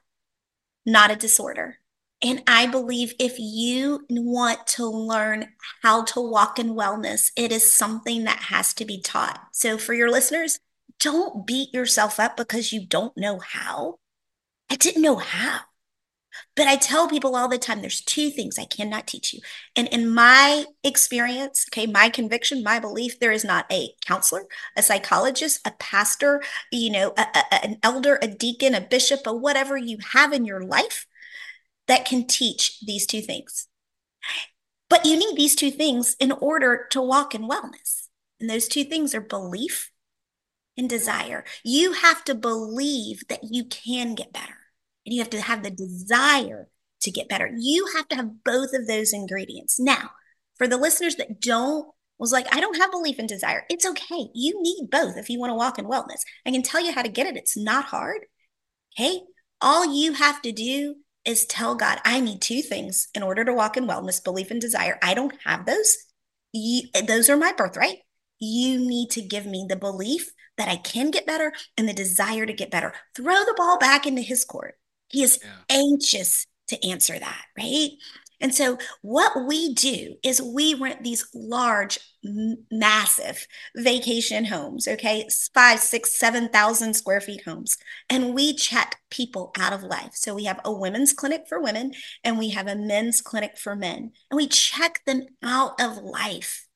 not 0.87 1.11
a 1.11 1.17
disorder. 1.17 1.79
And 2.23 2.43
I 2.49 2.67
believe 2.67 3.15
if 3.21 3.39
you 3.39 4.07
want 4.11 4.67
to 4.69 4.87
learn 4.87 5.51
how 5.83 6.05
to 6.05 6.21
walk 6.21 6.59
in 6.59 6.71
wellness, 6.75 7.33
it 7.37 7.53
is 7.53 7.73
something 7.73 8.25
that 8.25 8.39
has 8.45 8.75
to 8.75 8.85
be 8.85 9.01
taught. 9.01 9.41
So, 9.53 9.79
for 9.79 9.95
your 9.95 10.11
listeners, 10.11 10.61
don't 11.01 11.47
beat 11.47 11.75
yourself 11.75 12.21
up 12.21 12.37
because 12.37 12.73
you 12.73 12.87
don't 12.87 13.17
know 13.17 13.41
how. 13.41 13.99
I 14.71 14.77
didn't 14.77 15.03
know 15.03 15.17
how. 15.17 15.61
But 16.57 16.67
I 16.67 16.77
tell 16.77 17.09
people 17.09 17.37
all 17.37 17.49
the 17.49 17.59
time 17.59 17.81
there's 17.81 18.01
two 18.01 18.31
things 18.31 18.59
I 18.59 18.65
cannot 18.65 19.07
teach 19.07 19.33
you. 19.33 19.41
And 19.77 19.89
in 19.89 20.13
my 20.13 20.65
experience, 20.83 21.67
okay, 21.71 21.87
my 21.87 22.09
conviction, 22.09 22.63
my 22.63 22.81
belief, 22.81 23.21
there 23.21 23.33
is 23.33 23.45
not 23.45 23.71
a 23.73 23.91
counselor, 24.07 24.47
a 24.77 24.83
psychologist, 24.83 25.61
a 25.67 25.73
pastor, 25.79 26.43
you 26.73 26.91
know, 26.91 27.13
a, 27.17 27.27
a, 27.35 27.65
an 27.65 27.79
elder, 27.83 28.19
a 28.21 28.27
deacon, 28.27 28.75
a 28.75 28.81
bishop, 28.81 29.21
or 29.27 29.39
whatever 29.39 29.77
you 29.77 29.99
have 30.13 30.33
in 30.33 30.45
your 30.45 30.63
life 30.63 31.07
that 31.87 32.05
can 32.05 32.27
teach 32.27 32.81
these 32.81 33.07
two 33.07 33.21
things. 33.21 33.67
But 34.91 35.05
you 35.05 35.17
need 35.17 35.37
these 35.37 35.55
two 35.55 35.71
things 35.71 36.17
in 36.19 36.33
order 36.33 36.87
to 36.91 37.03
walk 37.03 37.35
in 37.35 37.49
wellness. 37.49 38.09
And 38.41 38.49
those 38.49 38.69
two 38.69 38.85
things 38.85 39.15
are 39.15 39.21
belief 39.21 39.91
and 40.77 40.89
desire. 40.89 41.45
You 41.65 41.93
have 41.93 42.25
to 42.25 42.35
believe 42.35 43.27
that 43.29 43.45
you 43.45 43.65
can 43.65 44.15
get 44.15 44.33
better 44.33 44.58
and 45.09 45.15
you 45.15 45.23
have 45.23 45.31
to 45.31 45.41
have 45.41 45.63
the 45.63 45.71
desire 45.71 46.69
to 47.01 47.11
get 47.11 47.31
better. 47.31 47.51
You 47.57 47.87
have 47.97 48.07
to 48.09 48.17
have 48.17 48.45
both 48.45 48.75
of 48.75 48.87
those 48.87 49.15
ingredients. 49.15 49.81
Now, 49.81 50.11
for 50.59 50.69
the 50.69 50.77
listeners 50.77 51.17
that 51.17 51.41
don't, 51.41 51.89
was 52.19 52.31
like, 52.31 52.55
I 52.55 52.61
don't 52.61 52.77
have 52.77 52.91
belief 52.91 53.19
and 53.19 53.27
desire. 53.27 53.65
It's 53.71 53.87
okay. 53.87 54.27
You 54.35 54.61
need 54.61 54.91
both 54.91 55.17
if 55.17 55.31
you 55.31 55.39
want 55.39 55.51
to 55.51 55.55
walk 55.55 55.79
in 55.79 55.87
wellness. 55.87 56.21
I 56.45 56.51
can 56.51 56.63
tell 56.63 56.85
you 56.85 56.93
how 56.93 57.01
to 57.01 57.09
get 57.09 57.27
it. 57.27 57.39
It's 57.39 57.57
not 57.57 57.87
hard. 57.87 58.27
Okay. 58.99 59.21
All 59.63 59.95
you 59.95 60.13
have 60.13 60.43
to 60.43 60.53
do 60.53 60.97
is 61.25 61.47
tell 61.47 61.75
God, 61.75 62.01
I 62.05 62.21
need 62.21 62.43
two 62.43 62.61
things 62.61 63.09
in 63.15 63.23
order 63.23 63.47
to 63.47 63.55
walk 63.55 63.79
in 63.79 63.87
wellness 63.87 64.23
belief 64.23 64.51
and 64.51 64.61
desire. 64.61 64.99
I 65.03 65.15
don't 65.15 65.33
have 65.47 65.65
those. 65.65 65.97
You, 66.53 66.83
those 67.07 67.31
are 67.31 67.37
my 67.39 67.55
birthright. 67.57 68.01
You 68.41 68.79
need 68.79 69.09
to 69.13 69.23
give 69.23 69.47
me 69.47 69.65
the 69.67 69.77
belief 69.77 70.31
that 70.59 70.69
I 70.69 70.77
can 70.77 71.11
get 71.11 71.25
better 71.25 71.53
and 71.79 71.89
the 71.89 71.95
desire 71.95 72.45
to 72.45 72.53
get 72.53 72.71
better. 72.71 72.93
Throw 73.17 73.45
the 73.45 73.55
ball 73.57 73.79
back 73.79 74.07
into 74.07 74.23
his 74.23 74.45
court. 74.45 74.75
He 75.09 75.23
is 75.23 75.39
yeah. 75.43 75.77
anxious 75.77 76.47
to 76.69 76.89
answer 76.89 77.19
that, 77.19 77.45
right? 77.57 77.91
And 78.41 78.55
so, 78.55 78.79
what 79.03 79.47
we 79.47 79.75
do 79.75 80.15
is 80.23 80.41
we 80.41 80.75
rent 80.75 81.03
these 81.03 81.27
large, 81.35 81.99
massive 82.71 83.47
vacation 83.77 84.45
homes, 84.45 84.87
okay, 84.87 85.27
five, 85.53 85.81
six, 85.81 86.19
seven 86.19 86.49
thousand 86.49 86.95
square 86.95 87.21
feet 87.21 87.43
homes, 87.45 87.77
and 88.09 88.35
we 88.35 88.55
check 88.55 88.97
people 89.11 89.51
out 89.59 89.73
of 89.73 89.83
life. 89.83 90.13
So, 90.15 90.35
we 90.35 90.45
have 90.45 90.61
a 90.65 90.73
women's 90.73 91.13
clinic 91.13 91.47
for 91.49 91.61
women 91.61 91.93
and 92.23 92.39
we 92.39 92.51
have 92.51 92.69
a 92.69 92.77
men's 92.77 93.21
clinic 93.21 93.59
for 93.59 93.75
men, 93.75 94.13
and 94.31 94.37
we 94.37 94.47
check 94.47 95.01
them 95.05 95.27
out 95.43 95.81
of 95.81 95.97
life 95.97 96.69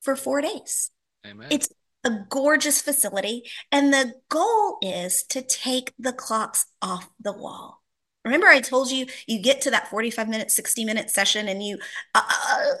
for 0.00 0.16
four 0.16 0.40
days. 0.40 0.90
Amen. 1.26 1.48
It's 1.50 1.68
a 2.06 2.24
gorgeous 2.30 2.80
facility. 2.80 3.42
And 3.72 3.92
the 3.92 4.14
goal 4.28 4.78
is 4.80 5.24
to 5.24 5.42
take 5.42 5.92
the 5.98 6.12
clocks 6.12 6.66
off 6.80 7.10
the 7.20 7.32
wall. 7.32 7.82
Remember, 8.24 8.46
I 8.46 8.60
told 8.60 8.90
you 8.90 9.06
you 9.26 9.40
get 9.40 9.60
to 9.62 9.70
that 9.72 9.88
45 9.88 10.28
minute, 10.28 10.50
60 10.50 10.84
minute 10.84 11.10
session 11.10 11.48
and 11.48 11.62
you, 11.62 11.78
uh, 12.14 12.22
uh 12.26 12.74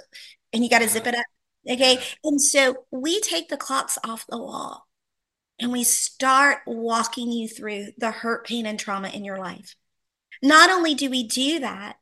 and 0.52 0.62
you 0.62 0.70
got 0.70 0.78
to 0.80 0.88
zip 0.88 1.06
it 1.06 1.14
up. 1.14 1.26
Okay. 1.68 1.98
And 2.24 2.40
so 2.40 2.76
we 2.90 3.20
take 3.20 3.48
the 3.48 3.56
clocks 3.56 3.98
off 4.04 4.24
the 4.28 4.38
wall 4.38 4.86
and 5.58 5.72
we 5.72 5.84
start 5.84 6.58
walking 6.66 7.32
you 7.32 7.48
through 7.48 7.88
the 7.98 8.10
hurt, 8.10 8.46
pain, 8.46 8.66
and 8.66 8.78
trauma 8.78 9.08
in 9.08 9.24
your 9.24 9.38
life. 9.38 9.74
Not 10.42 10.70
only 10.70 10.94
do 10.94 11.10
we 11.10 11.26
do 11.26 11.60
that, 11.60 11.96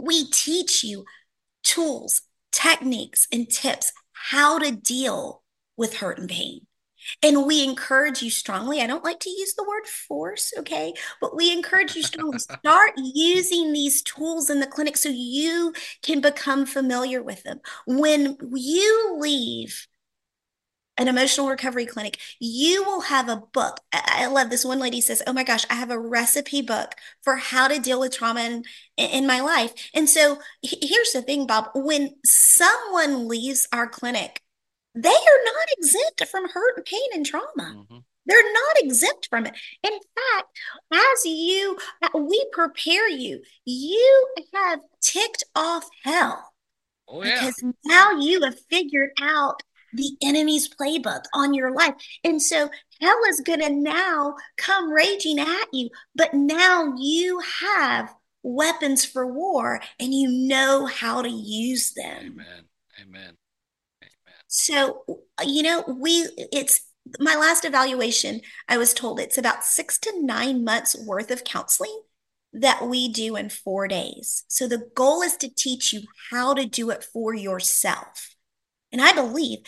we 0.00 0.28
teach 0.30 0.82
you 0.82 1.04
tools, 1.62 2.22
techniques, 2.50 3.28
and 3.32 3.48
tips 3.48 3.92
how 4.12 4.58
to 4.58 4.72
deal 4.72 5.42
with 5.78 5.96
hurt 5.96 6.18
and 6.18 6.28
pain. 6.28 6.66
And 7.22 7.46
we 7.46 7.64
encourage 7.64 8.22
you 8.22 8.30
strongly. 8.30 8.80
I 8.80 8.86
don't 8.86 9.04
like 9.04 9.20
to 9.20 9.30
use 9.30 9.54
the 9.54 9.64
word 9.64 9.86
force, 9.86 10.52
okay? 10.58 10.92
But 11.20 11.36
we 11.36 11.52
encourage 11.52 11.94
you 11.94 12.02
strongly. 12.02 12.38
Start 12.38 12.92
using 12.96 13.72
these 13.72 14.02
tools 14.02 14.50
in 14.50 14.60
the 14.60 14.66
clinic 14.66 14.96
so 14.96 15.08
you 15.08 15.72
can 16.02 16.20
become 16.20 16.66
familiar 16.66 17.22
with 17.22 17.44
them. 17.44 17.60
When 17.86 18.36
you 18.52 19.16
leave 19.18 19.86
an 20.98 21.06
emotional 21.06 21.48
recovery 21.48 21.86
clinic, 21.86 22.18
you 22.40 22.82
will 22.84 23.02
have 23.02 23.28
a 23.28 23.42
book. 23.52 23.78
I 23.92 24.26
love 24.26 24.50
this. 24.50 24.64
One 24.64 24.80
lady 24.80 25.00
says, 25.00 25.22
Oh 25.26 25.32
my 25.32 25.44
gosh, 25.44 25.64
I 25.70 25.74
have 25.74 25.90
a 25.90 25.98
recipe 25.98 26.60
book 26.60 26.96
for 27.22 27.36
how 27.36 27.68
to 27.68 27.78
deal 27.78 28.00
with 28.00 28.12
trauma 28.12 28.40
in, 28.40 28.64
in 28.96 29.26
my 29.26 29.40
life. 29.40 29.72
And 29.94 30.08
so 30.10 30.38
here's 30.62 31.12
the 31.12 31.22
thing, 31.22 31.46
Bob 31.46 31.70
when 31.74 32.16
someone 32.24 33.28
leaves 33.28 33.68
our 33.72 33.86
clinic, 33.86 34.42
they 35.02 35.08
are 35.08 35.44
not 35.44 35.68
exempt 35.78 36.26
from 36.26 36.48
hurt 36.48 36.76
and 36.76 36.84
pain 36.84 37.08
and 37.14 37.24
trauma. 37.24 37.74
Mm-hmm. 37.76 37.98
They're 38.26 38.52
not 38.52 38.76
exempt 38.82 39.28
from 39.30 39.46
it. 39.46 39.54
In 39.82 39.92
fact, 39.92 40.58
as 40.92 41.24
you, 41.24 41.78
we 42.14 42.46
prepare 42.52 43.08
you, 43.08 43.42
you 43.64 44.28
have 44.52 44.80
ticked 45.00 45.44
off 45.54 45.88
hell. 46.04 46.52
Oh, 47.08 47.24
yeah. 47.24 47.40
Because 47.40 47.64
now 47.86 48.12
you 48.12 48.42
have 48.42 48.58
figured 48.70 49.10
out 49.20 49.62
the 49.94 50.10
enemy's 50.22 50.68
playbook 50.68 51.24
on 51.32 51.54
your 51.54 51.72
life. 51.72 51.94
And 52.22 52.42
so 52.42 52.68
hell 53.00 53.20
is 53.30 53.40
going 53.40 53.60
to 53.60 53.70
now 53.70 54.34
come 54.58 54.90
raging 54.90 55.38
at 55.38 55.66
you, 55.72 55.88
but 56.14 56.34
now 56.34 56.92
you 56.98 57.40
have 57.62 58.14
weapons 58.42 59.04
for 59.04 59.26
war 59.26 59.80
and 59.98 60.12
you 60.12 60.28
know 60.30 60.86
how 60.86 61.22
to 61.22 61.30
use 61.30 61.94
them. 61.94 62.34
Amen. 62.34 62.64
Amen. 63.02 63.36
So, 64.48 65.04
you 65.44 65.62
know, 65.62 65.84
we, 65.86 66.26
it's 66.52 66.80
my 67.20 67.36
last 67.36 67.64
evaluation, 67.64 68.40
I 68.68 68.78
was 68.78 68.92
told 68.92 69.20
it's 69.20 69.38
about 69.38 69.64
six 69.64 69.98
to 70.00 70.12
nine 70.20 70.64
months 70.64 70.96
worth 71.06 71.30
of 71.30 71.44
counseling 71.44 72.02
that 72.52 72.86
we 72.86 73.08
do 73.08 73.36
in 73.36 73.50
four 73.50 73.88
days. 73.88 74.44
So 74.48 74.66
the 74.66 74.88
goal 74.94 75.22
is 75.22 75.36
to 75.38 75.54
teach 75.54 75.92
you 75.92 76.02
how 76.30 76.54
to 76.54 76.66
do 76.66 76.90
it 76.90 77.04
for 77.04 77.34
yourself. 77.34 78.34
And 78.90 79.02
I 79.02 79.12
believe 79.12 79.58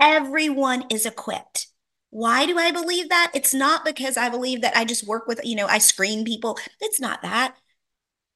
everyone 0.00 0.84
is 0.90 1.06
equipped. 1.06 1.68
Why 2.10 2.46
do 2.46 2.58
I 2.58 2.70
believe 2.70 3.08
that? 3.08 3.32
It's 3.34 3.54
not 3.54 3.84
because 3.84 4.16
I 4.16 4.28
believe 4.28 4.62
that 4.62 4.76
I 4.76 4.84
just 4.84 5.06
work 5.06 5.26
with, 5.26 5.40
you 5.44 5.56
know, 5.56 5.66
I 5.66 5.78
screen 5.78 6.24
people. 6.24 6.58
It's 6.80 7.00
not 7.00 7.22
that. 7.22 7.56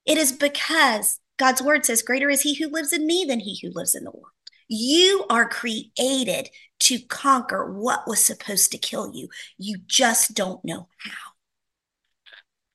It 0.07 0.19
is 0.19 0.33
because 0.33 1.21
God's 1.39 1.63
word 1.63 1.85
says, 1.85 2.03
Greater 2.03 2.31
is 2.31 2.43
he 2.43 2.55
who 2.55 2.69
lives 2.69 2.93
in 2.93 3.07
me 3.07 3.25
than 3.27 3.41
he 3.41 3.59
who 3.63 3.71
lives 3.73 3.95
in 3.95 4.05
the 4.05 4.11
world. 4.11 4.27
You 4.73 5.27
are 5.29 5.49
created 5.49 6.49
to 6.85 7.01
conquer 7.01 7.73
what 7.73 8.07
was 8.07 8.25
supposed 8.25 8.71
to 8.71 8.79
kill 8.79 9.13
you. 9.13 9.29
You 9.59 9.79
just 9.89 10.35
don't 10.35 10.65
know 10.65 10.87
how. 10.99 11.33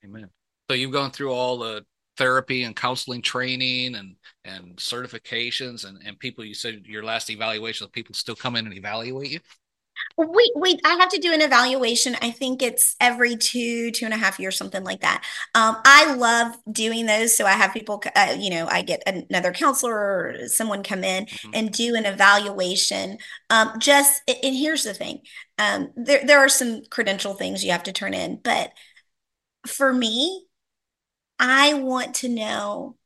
Amen. 0.04 0.28
So 0.70 0.76
you've 0.76 0.92
gone 0.92 1.10
through 1.10 1.32
all 1.32 1.56
the 1.56 1.86
therapy 2.18 2.64
and 2.64 2.76
counseling 2.76 3.22
training 3.22 3.94
and 3.94 4.16
and 4.44 4.76
certifications 4.76 5.86
and 5.86 6.02
and 6.04 6.18
people 6.18 6.44
you 6.44 6.54
said 6.54 6.82
your 6.86 7.02
last 7.02 7.28
evaluation 7.30 7.86
people 7.88 8.14
still 8.14 8.34
come 8.34 8.56
in 8.56 8.64
and 8.64 8.74
evaluate 8.74 9.30
you 9.30 9.40
we 10.16 10.52
we 10.56 10.78
I 10.84 10.94
have 10.94 11.10
to 11.10 11.18
do 11.18 11.32
an 11.32 11.42
evaluation. 11.42 12.16
I 12.22 12.30
think 12.30 12.62
it's 12.62 12.96
every 13.00 13.36
two 13.36 13.90
two 13.90 14.06
and 14.06 14.14
a 14.14 14.16
half 14.16 14.40
years, 14.40 14.56
something 14.56 14.82
like 14.82 15.02
that. 15.02 15.22
Um, 15.54 15.76
I 15.84 16.14
love 16.14 16.56
doing 16.70 17.06
those, 17.06 17.36
so 17.36 17.44
I 17.44 17.52
have 17.52 17.74
people. 17.74 18.02
Uh, 18.14 18.34
you 18.38 18.50
know, 18.50 18.66
I 18.66 18.82
get 18.82 19.02
another 19.06 19.52
counselor 19.52 19.94
or 19.94 20.48
someone 20.48 20.82
come 20.82 21.04
in 21.04 21.26
mm-hmm. 21.26 21.50
and 21.52 21.72
do 21.72 21.94
an 21.94 22.06
evaluation. 22.06 23.18
Um, 23.50 23.72
just 23.78 24.22
and 24.26 24.56
here's 24.56 24.84
the 24.84 24.94
thing: 24.94 25.20
um, 25.58 25.90
there 25.96 26.24
there 26.24 26.38
are 26.38 26.48
some 26.48 26.82
credential 26.90 27.34
things 27.34 27.62
you 27.62 27.72
have 27.72 27.82
to 27.84 27.92
turn 27.92 28.14
in, 28.14 28.40
but 28.42 28.72
for 29.66 29.92
me, 29.92 30.46
I 31.38 31.74
want 31.74 32.14
to 32.16 32.28
know 32.28 32.96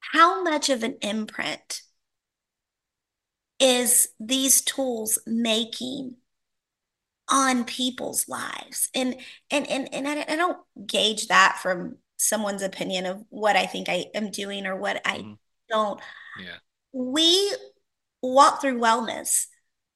how 0.00 0.42
much 0.42 0.68
of 0.70 0.82
an 0.82 0.96
imprint 1.02 1.82
is 3.60 4.08
these 4.18 4.62
tools 4.62 5.18
making 5.26 6.16
on 7.28 7.64
people's 7.64 8.28
lives 8.28 8.88
and 8.94 9.16
and 9.50 9.68
and, 9.70 9.94
and 9.94 10.08
I, 10.08 10.24
I 10.28 10.36
don't 10.36 10.58
gauge 10.84 11.28
that 11.28 11.58
from 11.62 11.98
someone's 12.16 12.62
opinion 12.62 13.06
of 13.06 13.24
what 13.28 13.54
i 13.54 13.66
think 13.66 13.88
i 13.88 14.06
am 14.14 14.30
doing 14.32 14.66
or 14.66 14.74
what 14.76 15.00
i 15.06 15.18
mm-hmm. 15.18 15.34
don't 15.68 16.00
yeah 16.42 16.56
we 16.92 17.54
walk 18.20 18.60
through 18.60 18.80
wellness 18.80 19.46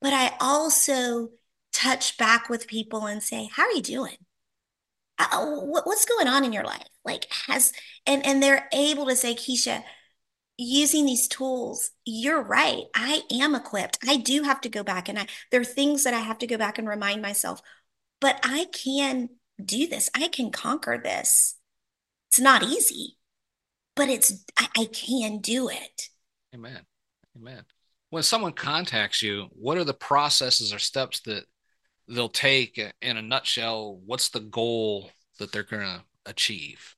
but 0.01 0.13
i 0.13 0.33
also 0.41 1.31
touch 1.75 2.17
back 2.17 2.49
with 2.49 2.69
people 2.69 3.07
and 3.07 3.23
say, 3.23 3.51
How 3.53 3.65
are 3.65 3.73
you 3.73 3.83
doing? 3.83 4.17
Uh, 5.19 5.45
what's 5.45 6.07
going 6.07 6.27
on 6.27 6.45
in 6.45 6.53
your 6.53 6.65
life? 6.65 6.89
Like, 7.05 7.27
has, 7.47 7.73
and, 8.07 8.25
and 8.25 8.43
they're 8.43 8.69
able 8.73 9.07
to 9.07 9.17
say, 9.17 9.35
Keisha, 9.35 9.83
using 10.57 11.05
these 11.07 11.29
tools, 11.29 11.91
you're 12.05 12.43
right. 12.43 12.85
I 12.95 13.23
am 13.33 13.55
equipped. 13.55 13.99
I 14.07 14.17
do 14.17 14.43
have 14.43 14.61
to 14.63 14.69
go 14.69 14.83
back 14.83 15.09
and 15.09 15.19
I, 15.19 15.27
there 15.51 15.61
are 15.61 15.65
things 15.65 16.05
that 16.05 16.15
I 16.15 16.21
have 16.21 16.39
to 16.39 16.47
go 16.47 16.57
back 16.57 16.79
and 16.79 16.89
remind 16.89 17.23
myself, 17.23 17.61
but 18.21 18.39
I 18.45 18.67
can 18.73 19.31
do 19.63 19.87
this. 19.87 20.11
I 20.15 20.29
can 20.29 20.51
conquer 20.51 21.01
this. 21.03 21.57
It's 22.29 22.41
not 22.41 22.63
easy, 22.63 23.17
but 23.97 24.09
it's, 24.09 24.45
I, 24.59 24.69
I 24.79 24.85
can 24.87 25.39
do 25.39 25.69
it. 25.69 26.09
Amen. 26.55 26.81
Amen. 27.37 27.65
When 28.11 28.23
someone 28.23 28.53
contacts 28.53 29.23
you, 29.23 29.49
what 29.51 29.77
are 29.77 29.85
the 29.85 29.95
processes 29.95 30.73
or 30.73 30.79
steps 30.79 31.21
that 31.23 31.45
they'll 32.09 32.29
take 32.29 32.79
uh, 32.79 32.93
in 33.03 33.17
a 33.17 33.23
nutshell? 33.23 34.01
What's 34.07 34.29
the 34.29 34.41
goal 34.41 35.11
that 35.39 35.51
they're 35.51 35.65
going 35.65 35.83
to 35.83 36.05
achieve? 36.27 36.95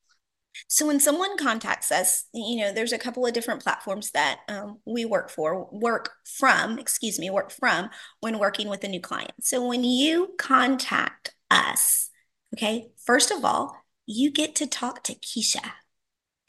So 0.68 0.86
when 0.86 1.00
someone 1.00 1.36
contacts 1.36 1.90
us, 1.92 2.24
you 2.32 2.58
know, 2.58 2.72
there's 2.72 2.92
a 2.92 2.98
couple 2.98 3.26
of 3.26 3.32
different 3.32 3.62
platforms 3.62 4.10
that 4.12 4.40
um, 4.48 4.78
we 4.84 5.04
work 5.04 5.30
for, 5.30 5.68
work 5.72 6.12
from, 6.24 6.78
excuse 6.78 7.18
me, 7.18 7.30
work 7.30 7.50
from 7.50 7.90
when 8.20 8.38
working 8.38 8.68
with 8.68 8.84
a 8.84 8.88
new 8.88 9.00
client. 9.00 9.32
So 9.40 9.66
when 9.66 9.84
you 9.84 10.34
contact 10.38 11.34
us, 11.50 12.10
okay, 12.54 12.88
first 13.04 13.30
of 13.30 13.44
all, 13.44 13.76
you 14.06 14.30
get 14.30 14.54
to 14.56 14.66
talk 14.66 15.02
to 15.04 15.14
Keisha, 15.14 15.72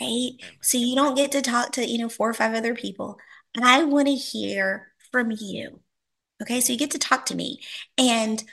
right? 0.01 0.31
So 0.61 0.77
you 0.77 0.95
don't 0.95 1.15
get 1.15 1.31
to 1.31 1.41
talk 1.41 1.71
to, 1.73 1.87
you 1.87 1.97
know, 1.97 2.09
four 2.09 2.29
or 2.29 2.33
five 2.33 2.53
other 2.53 2.75
people. 2.75 3.17
And 3.55 3.65
I 3.65 3.83
want 3.83 4.07
to 4.07 4.13
hear 4.13 4.91
from 5.11 5.31
you. 5.31 5.81
Okay, 6.41 6.61
so 6.61 6.71
you 6.71 6.77
get 6.77 6.91
to 6.91 6.99
talk 6.99 7.25
to 7.27 7.35
me 7.35 7.61
and 7.97 8.43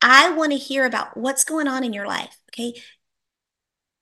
I 0.00 0.30
want 0.30 0.52
to 0.52 0.58
hear 0.58 0.84
about 0.84 1.16
what's 1.16 1.44
going 1.44 1.68
on 1.68 1.84
in 1.84 1.92
your 1.92 2.06
life. 2.06 2.36
Okay, 2.50 2.80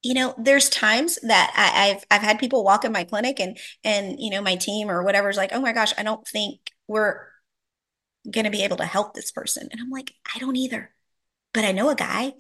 you 0.02 0.14
know 0.14 0.34
there's 0.38 0.68
times 0.68 1.18
that 1.22 1.52
I, 1.56 1.88
have 1.88 2.04
I've 2.10 2.22
had 2.22 2.38
people 2.38 2.64
walk 2.64 2.84
in 2.84 2.92
my 2.92 3.04
clinic 3.04 3.38
and 3.40 3.58
and 3.84 4.18
you 4.18 4.30
know 4.30 4.42
my 4.42 4.56
team 4.56 4.90
or 4.90 5.02
whatever 5.02 5.28
is 5.28 5.36
like 5.36 5.52
oh 5.52 5.60
my 5.60 5.72
gosh 5.72 5.92
I 5.98 6.02
don't 6.02 6.26
think 6.26 6.72
we're 6.88 7.26
gonna 8.30 8.50
be 8.50 8.64
able 8.64 8.76
to 8.78 8.84
help 8.84 9.14
this 9.14 9.30
person. 9.30 9.68
And 9.70 9.80
I'm 9.80 9.90
like 9.90 10.14
I 10.34 10.38
don't 10.38 10.56
either 10.56 10.92
but 11.52 11.64
I 11.64 11.72
know 11.72 11.90
a 11.90 11.96
guy. 11.96 12.34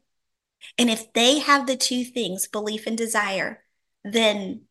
And 0.78 0.90
if 0.90 1.12
they 1.12 1.40
have 1.40 1.66
the 1.66 1.76
two 1.76 2.04
things 2.04 2.48
belief 2.48 2.86
and 2.86 2.96
desire 2.96 3.64
then 4.04 4.62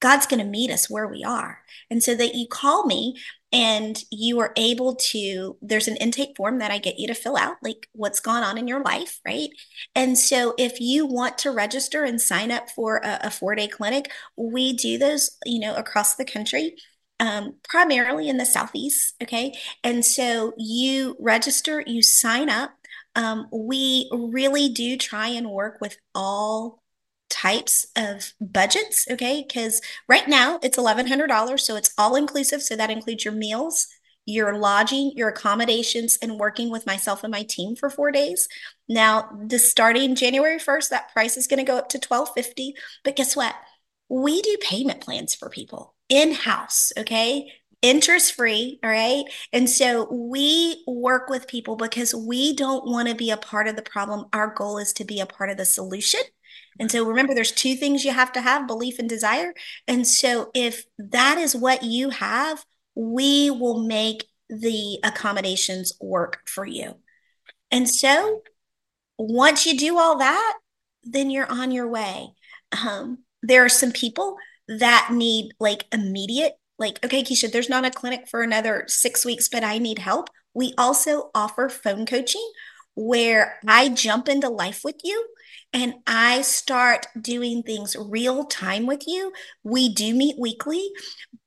God's 0.00 0.26
going 0.26 0.42
to 0.42 0.50
meet 0.50 0.70
us 0.70 0.88
where 0.90 1.06
we 1.06 1.22
are. 1.24 1.60
And 1.90 2.02
so 2.02 2.14
that 2.14 2.34
you 2.34 2.48
call 2.48 2.86
me 2.86 3.16
and 3.52 4.02
you 4.10 4.40
are 4.40 4.52
able 4.56 4.94
to, 4.94 5.56
there's 5.60 5.88
an 5.88 5.96
intake 5.96 6.36
form 6.36 6.58
that 6.58 6.70
I 6.70 6.78
get 6.78 6.98
you 6.98 7.06
to 7.08 7.14
fill 7.14 7.36
out, 7.36 7.56
like 7.62 7.88
what's 7.92 8.20
gone 8.20 8.42
on 8.42 8.56
in 8.56 8.68
your 8.68 8.82
life, 8.82 9.20
right? 9.26 9.50
And 9.94 10.16
so 10.16 10.54
if 10.56 10.80
you 10.80 11.04
want 11.04 11.36
to 11.38 11.50
register 11.50 12.04
and 12.04 12.20
sign 12.20 12.50
up 12.50 12.70
for 12.70 12.98
a, 12.98 13.20
a 13.24 13.30
four 13.30 13.54
day 13.54 13.68
clinic, 13.68 14.10
we 14.36 14.72
do 14.72 14.98
those, 14.98 15.36
you 15.44 15.60
know, 15.60 15.74
across 15.74 16.14
the 16.16 16.24
country. 16.24 16.76
Um, 17.18 17.56
primarily 17.68 18.30
in 18.30 18.38
the 18.38 18.46
southeast 18.46 19.12
okay 19.22 19.52
and 19.84 20.02
so 20.02 20.54
you 20.56 21.16
register 21.20 21.84
you 21.86 22.00
sign 22.00 22.48
up 22.48 22.70
um, 23.14 23.46
we 23.52 24.08
really 24.10 24.70
do 24.70 24.96
try 24.96 25.28
and 25.28 25.50
work 25.50 25.82
with 25.82 25.98
all 26.14 26.79
types 27.30 27.86
of 27.96 28.32
budgets, 28.40 29.06
okay? 29.10 29.44
Because 29.46 29.80
right 30.08 30.28
now 30.28 30.58
it's 30.62 30.76
$1,100, 30.76 31.60
so 31.60 31.76
it's 31.76 31.94
all 31.96 32.16
inclusive. 32.16 32.62
So 32.62 32.76
that 32.76 32.90
includes 32.90 33.24
your 33.24 33.34
meals, 33.34 33.86
your 34.26 34.58
lodging, 34.58 35.12
your 35.16 35.28
accommodations, 35.28 36.18
and 36.20 36.38
working 36.38 36.70
with 36.70 36.86
myself 36.86 37.24
and 37.24 37.30
my 37.30 37.42
team 37.44 37.76
for 37.76 37.88
four 37.88 38.12
days. 38.12 38.48
Now, 38.88 39.30
this 39.42 39.70
starting 39.70 40.14
January 40.14 40.58
1st, 40.58 40.90
that 40.90 41.12
price 41.12 41.36
is 41.36 41.46
going 41.46 41.64
to 41.64 41.70
go 41.70 41.78
up 41.78 41.88
to 41.90 41.98
1,250. 41.98 42.74
But 43.04 43.16
guess 43.16 43.34
what? 43.34 43.54
We 44.08 44.42
do 44.42 44.56
payment 44.60 45.00
plans 45.00 45.34
for 45.34 45.48
people 45.48 45.94
in 46.08 46.32
house, 46.32 46.92
okay? 46.98 47.50
interest 47.82 48.34
free. 48.34 48.78
All 48.82 48.90
right. 48.90 49.24
And 49.52 49.68
so 49.68 50.06
we 50.12 50.84
work 50.86 51.28
with 51.28 51.48
people 51.48 51.76
because 51.76 52.14
we 52.14 52.54
don't 52.54 52.86
want 52.86 53.08
to 53.08 53.14
be 53.14 53.30
a 53.30 53.36
part 53.36 53.68
of 53.68 53.76
the 53.76 53.82
problem. 53.82 54.26
Our 54.32 54.52
goal 54.54 54.78
is 54.78 54.92
to 54.94 55.04
be 55.04 55.20
a 55.20 55.26
part 55.26 55.50
of 55.50 55.56
the 55.56 55.64
solution. 55.64 56.20
And 56.78 56.90
so 56.90 57.04
remember, 57.04 57.34
there's 57.34 57.52
two 57.52 57.74
things 57.74 58.04
you 58.04 58.12
have 58.12 58.32
to 58.32 58.40
have 58.40 58.66
belief 58.66 58.98
and 58.98 59.08
desire. 59.08 59.52
And 59.86 60.06
so 60.06 60.50
if 60.54 60.84
that 60.98 61.38
is 61.38 61.54
what 61.54 61.82
you 61.82 62.10
have, 62.10 62.64
we 62.94 63.50
will 63.50 63.82
make 63.82 64.26
the 64.48 64.98
accommodations 65.04 65.92
work 66.00 66.40
for 66.46 66.66
you. 66.66 66.96
And 67.70 67.88
so 67.88 68.42
once 69.18 69.66
you 69.66 69.76
do 69.76 69.98
all 69.98 70.18
that, 70.18 70.58
then 71.02 71.30
you're 71.30 71.50
on 71.50 71.70
your 71.70 71.88
way. 71.88 72.28
Um, 72.84 73.18
there 73.42 73.64
are 73.64 73.70
some 73.70 73.92
people 73.92 74.36
that 74.68 75.10
need 75.12 75.52
like 75.60 75.86
immediate, 75.92 76.54
like, 76.78 77.04
okay, 77.04 77.22
Keisha, 77.22 77.50
there's 77.50 77.68
not 77.68 77.84
a 77.84 77.90
clinic 77.90 78.28
for 78.28 78.42
another 78.42 78.84
six 78.86 79.24
weeks, 79.24 79.48
but 79.48 79.64
I 79.64 79.78
need 79.78 79.98
help. 79.98 80.28
We 80.54 80.74
also 80.76 81.30
offer 81.34 81.68
phone 81.68 82.06
coaching 82.06 82.50
where 83.00 83.58
I 83.66 83.88
jump 83.88 84.28
into 84.28 84.50
life 84.50 84.82
with 84.84 84.96
you 85.02 85.26
and 85.72 85.94
I 86.06 86.42
start 86.42 87.06
doing 87.18 87.62
things 87.62 87.96
real 87.98 88.44
time 88.44 88.86
with 88.86 89.04
you. 89.06 89.32
We 89.64 89.94
do 89.94 90.14
meet 90.14 90.38
weekly, 90.38 90.90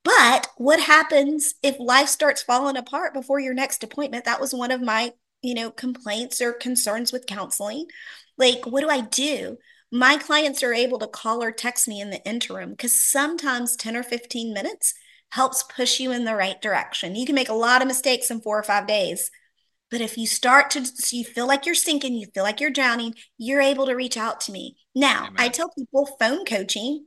but 0.03 0.47
what 0.57 0.79
happens 0.79 1.53
if 1.61 1.79
life 1.79 2.09
starts 2.09 2.41
falling 2.41 2.75
apart 2.75 3.13
before 3.13 3.39
your 3.39 3.53
next 3.53 3.83
appointment? 3.83 4.25
That 4.25 4.41
was 4.41 4.53
one 4.53 4.71
of 4.71 4.81
my, 4.81 5.11
you 5.43 5.53
know, 5.53 5.69
complaints 5.69 6.41
or 6.41 6.53
concerns 6.53 7.11
with 7.11 7.27
counseling. 7.27 7.85
Like, 8.35 8.65
what 8.65 8.81
do 8.81 8.89
I 8.89 9.01
do? 9.01 9.57
My 9.91 10.17
clients 10.17 10.63
are 10.63 10.73
able 10.73 10.97
to 10.99 11.07
call 11.07 11.43
or 11.43 11.51
text 11.51 11.87
me 11.87 12.01
in 12.01 12.09
the 12.09 12.25
interim 12.25 12.71
because 12.71 13.03
sometimes 13.03 13.75
10 13.75 13.95
or 13.95 14.01
15 14.01 14.53
minutes 14.53 14.95
helps 15.29 15.61
push 15.63 15.99
you 15.99 16.11
in 16.11 16.25
the 16.25 16.35
right 16.35 16.59
direction. 16.59 17.15
You 17.15 17.27
can 17.27 17.35
make 17.35 17.49
a 17.49 17.53
lot 17.53 17.83
of 17.83 17.87
mistakes 17.87 18.31
in 18.31 18.41
four 18.41 18.57
or 18.57 18.63
five 18.63 18.87
days 18.87 19.29
but 19.93 20.01
if 20.01 20.17
you 20.17 20.25
start 20.25 20.71
to 20.71 20.83
so 20.83 21.15
you 21.15 21.23
feel 21.23 21.47
like 21.47 21.67
you're 21.67 21.75
sinking, 21.75 22.15
you 22.15 22.25
feel 22.33 22.43
like 22.43 22.59
you're 22.59 22.71
drowning, 22.71 23.13
you're 23.37 23.61
able 23.61 23.85
to 23.85 23.93
reach 23.93 24.17
out 24.17 24.41
to 24.41 24.51
me. 24.51 24.75
Now, 24.95 25.27
Amen. 25.27 25.35
I 25.37 25.49
tell 25.49 25.69
people 25.69 26.17
phone 26.19 26.45
coaching 26.45 27.05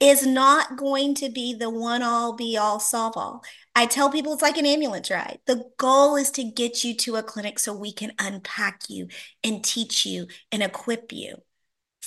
is 0.00 0.26
not 0.26 0.76
going 0.76 1.14
to 1.14 1.30
be 1.30 1.54
the 1.54 1.70
one 1.70 2.02
all 2.02 2.34
be 2.34 2.58
all 2.58 2.78
solve 2.78 3.16
all. 3.16 3.42
I 3.74 3.86
tell 3.86 4.10
people 4.10 4.34
it's 4.34 4.42
like 4.42 4.58
an 4.58 4.66
ambulance 4.66 5.10
ride. 5.10 5.38
The 5.46 5.64
goal 5.78 6.16
is 6.16 6.30
to 6.32 6.44
get 6.44 6.84
you 6.84 6.94
to 6.98 7.16
a 7.16 7.22
clinic 7.22 7.58
so 7.58 7.72
we 7.72 7.94
can 7.94 8.12
unpack 8.18 8.82
you 8.90 9.08
and 9.42 9.64
teach 9.64 10.04
you 10.04 10.26
and 10.52 10.62
equip 10.62 11.10
you 11.10 11.36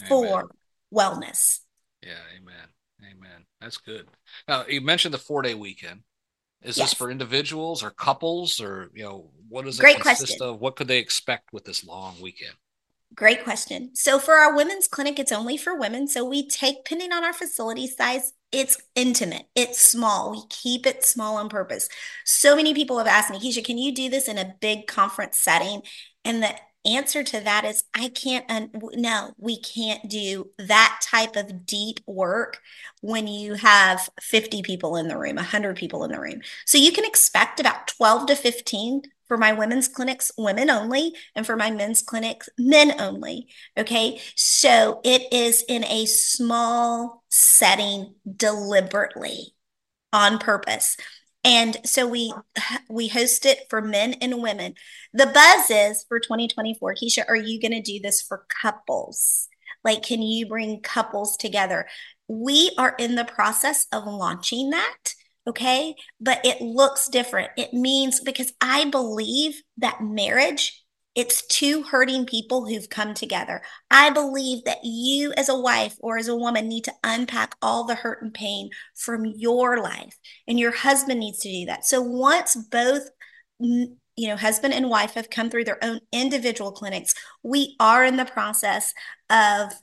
for 0.08 0.28
amen. 0.28 0.44
wellness. 0.94 1.62
Yeah, 2.04 2.22
amen. 2.38 2.68
Amen. 3.02 3.46
That's 3.60 3.78
good. 3.78 4.06
Now, 4.48 4.66
you 4.68 4.82
mentioned 4.82 5.16
the 5.16 5.18
four 5.18 5.42
day 5.42 5.56
weekend. 5.56 6.02
Is 6.64 6.78
yes. 6.78 6.92
this 6.92 6.94
for 6.94 7.12
individuals 7.12 7.84
or 7.84 7.92
couples 7.92 8.62
or 8.62 8.90
you 8.94 9.04
know 9.04 9.30
what 9.50 9.66
does 9.66 9.78
it 9.78 9.82
Great 9.82 10.00
consist 10.00 10.38
question. 10.38 10.48
of? 10.48 10.60
What 10.60 10.76
could 10.76 10.88
they 10.88 10.98
expect 10.98 11.54
with 11.54 11.66
this 11.66 11.84
long 11.86 12.16
weekend? 12.22 12.54
Great 13.16 13.44
question. 13.44 13.92
So 13.94 14.18
for 14.18 14.36
our 14.36 14.56
women's 14.56 14.88
clinic, 14.88 15.20
it's 15.20 15.32
only 15.32 15.56
for 15.56 15.78
women. 15.78 16.08
So 16.08 16.26
we 16.26 16.48
take, 16.48 16.78
depending 16.78 17.12
on 17.12 17.24
our 17.24 17.34
facility 17.34 17.86
size, 17.86 18.34
it's 18.52 18.82
intimate, 18.96 19.46
it's 19.56 19.80
small. 19.80 20.32
We 20.32 20.42
keep 20.50 20.88
it 20.88 21.06
small 21.06 21.38
on 21.38 21.50
purpose. 21.50 21.90
So 22.26 22.56
many 22.56 22.74
people 22.74 22.98
have 22.98 23.08
asked 23.08 23.30
me, 23.30 23.40
Keisha, 23.40 23.64
can 23.64 23.78
you 23.78 23.94
do 23.94 24.10
this 24.10 24.28
in 24.28 24.38
a 24.38 24.56
big 24.62 24.88
conference 24.88 25.38
setting? 25.38 25.82
And 26.26 26.42
the 26.42 26.56
answer 26.86 27.24
to 27.24 27.40
that 27.42 27.66
is 27.66 27.84
I 27.94 28.10
can't, 28.10 28.50
un- 28.50 28.72
no, 28.94 29.34
we 29.38 29.60
can't 29.60 30.10
do 30.10 30.50
that 30.58 31.02
type 31.04 31.36
of 31.36 31.66
deep 31.66 32.00
work 32.06 32.60
when 33.02 33.28
you 33.28 33.56
have 33.56 34.10
50 34.22 34.62
people 34.62 34.96
in 34.96 35.08
the 35.08 35.18
room, 35.18 35.36
100 35.36 35.76
people 35.76 36.04
in 36.04 36.12
the 36.12 36.20
room. 36.20 36.42
So 36.66 36.78
you 36.78 36.92
can 36.92 37.06
expect 37.06 37.60
about 37.60 37.88
12 37.88 38.28
to 38.28 38.36
15 38.36 39.04
for 39.28 39.38
my 39.38 39.54
women's 39.54 39.88
clinics, 39.88 40.32
women 40.38 40.70
only, 40.70 41.14
and 41.36 41.46
for 41.46 41.56
my 41.56 41.72
men's 41.72 42.02
clinics, 42.02 42.50
men 42.58 43.00
only. 43.00 43.48
Okay. 43.78 44.20
So 44.36 45.02
it 45.04 45.32
is 45.32 45.64
in 45.68 45.84
a 45.86 46.06
small 46.06 47.24
setting 47.30 48.16
deliberately 48.36 49.56
on 50.12 50.38
purpose 50.38 50.98
and 51.44 51.78
so 51.86 52.08
we 52.08 52.34
we 52.90 53.08
host 53.10 53.46
it 53.46 53.60
for 53.70 53.82
men 53.82 54.14
and 54.22 54.42
women. 54.42 54.76
The 55.14 55.28
buzz 55.28 55.70
is 55.70 56.06
for 56.08 56.20
2024. 56.20 56.96
Keisha, 56.96 57.24
are 57.28 57.36
you 57.36 57.60
going 57.62 57.72
to 57.72 57.82
do 57.82 58.00
this 58.02 58.22
for 58.22 58.46
couples? 58.62 59.48
Like, 59.84 60.04
can 60.04 60.22
you 60.22 60.48
bring 60.48 60.82
couples 60.82 61.36
together? 61.36 61.88
We 62.28 62.72
are 62.78 62.96
in 62.98 63.16
the 63.16 63.26
process 63.26 63.86
of 63.92 64.06
launching 64.06 64.70
that. 64.70 65.14
Okay. 65.46 65.96
But 66.22 66.40
it 66.46 66.62
looks 66.62 67.10
different. 67.10 67.52
It 67.58 67.74
means 67.74 68.22
because 68.22 68.54
I 68.62 68.86
believe 68.86 69.62
that 69.78 70.02
marriage 70.02 70.83
it's 71.16 71.46
two 71.46 71.84
hurting 71.84 72.26
people 72.26 72.66
who've 72.66 72.90
come 72.90 73.14
together. 73.14 73.62
I 73.92 74.10
believe 74.10 74.64
that 74.66 74.80
you, 74.84 75.34
as 75.38 75.50
a 75.50 75.60
wife 75.60 75.96
or 76.00 76.18
as 76.18 76.28
a 76.28 76.36
woman, 76.36 76.68
need 76.68 76.86
to 76.86 76.94
unpack 77.04 77.56
all 77.62 77.86
the 77.86 77.96
hurt 77.96 78.22
and 78.22 78.34
pain 78.34 78.70
from 78.96 79.26
your 79.26 79.82
life, 79.82 80.18
and 80.48 80.60
your 80.60 80.72
husband 80.72 81.20
needs 81.20 81.40
to 81.40 81.52
do 81.52 81.66
that. 81.68 81.86
So 81.86 82.02
once 82.02 82.56
both 82.56 83.04
mm, 83.62 83.96
you 84.16 84.28
know, 84.28 84.36
husband 84.36 84.74
and 84.74 84.90
wife 84.90 85.14
have 85.14 85.30
come 85.30 85.50
through 85.50 85.64
their 85.64 85.84
own 85.84 86.00
individual 86.12 86.72
clinics. 86.72 87.14
We 87.42 87.76
are 87.80 88.06
in 88.06 88.18
the 88.18 88.26
process 88.26 88.94
of 89.30 89.74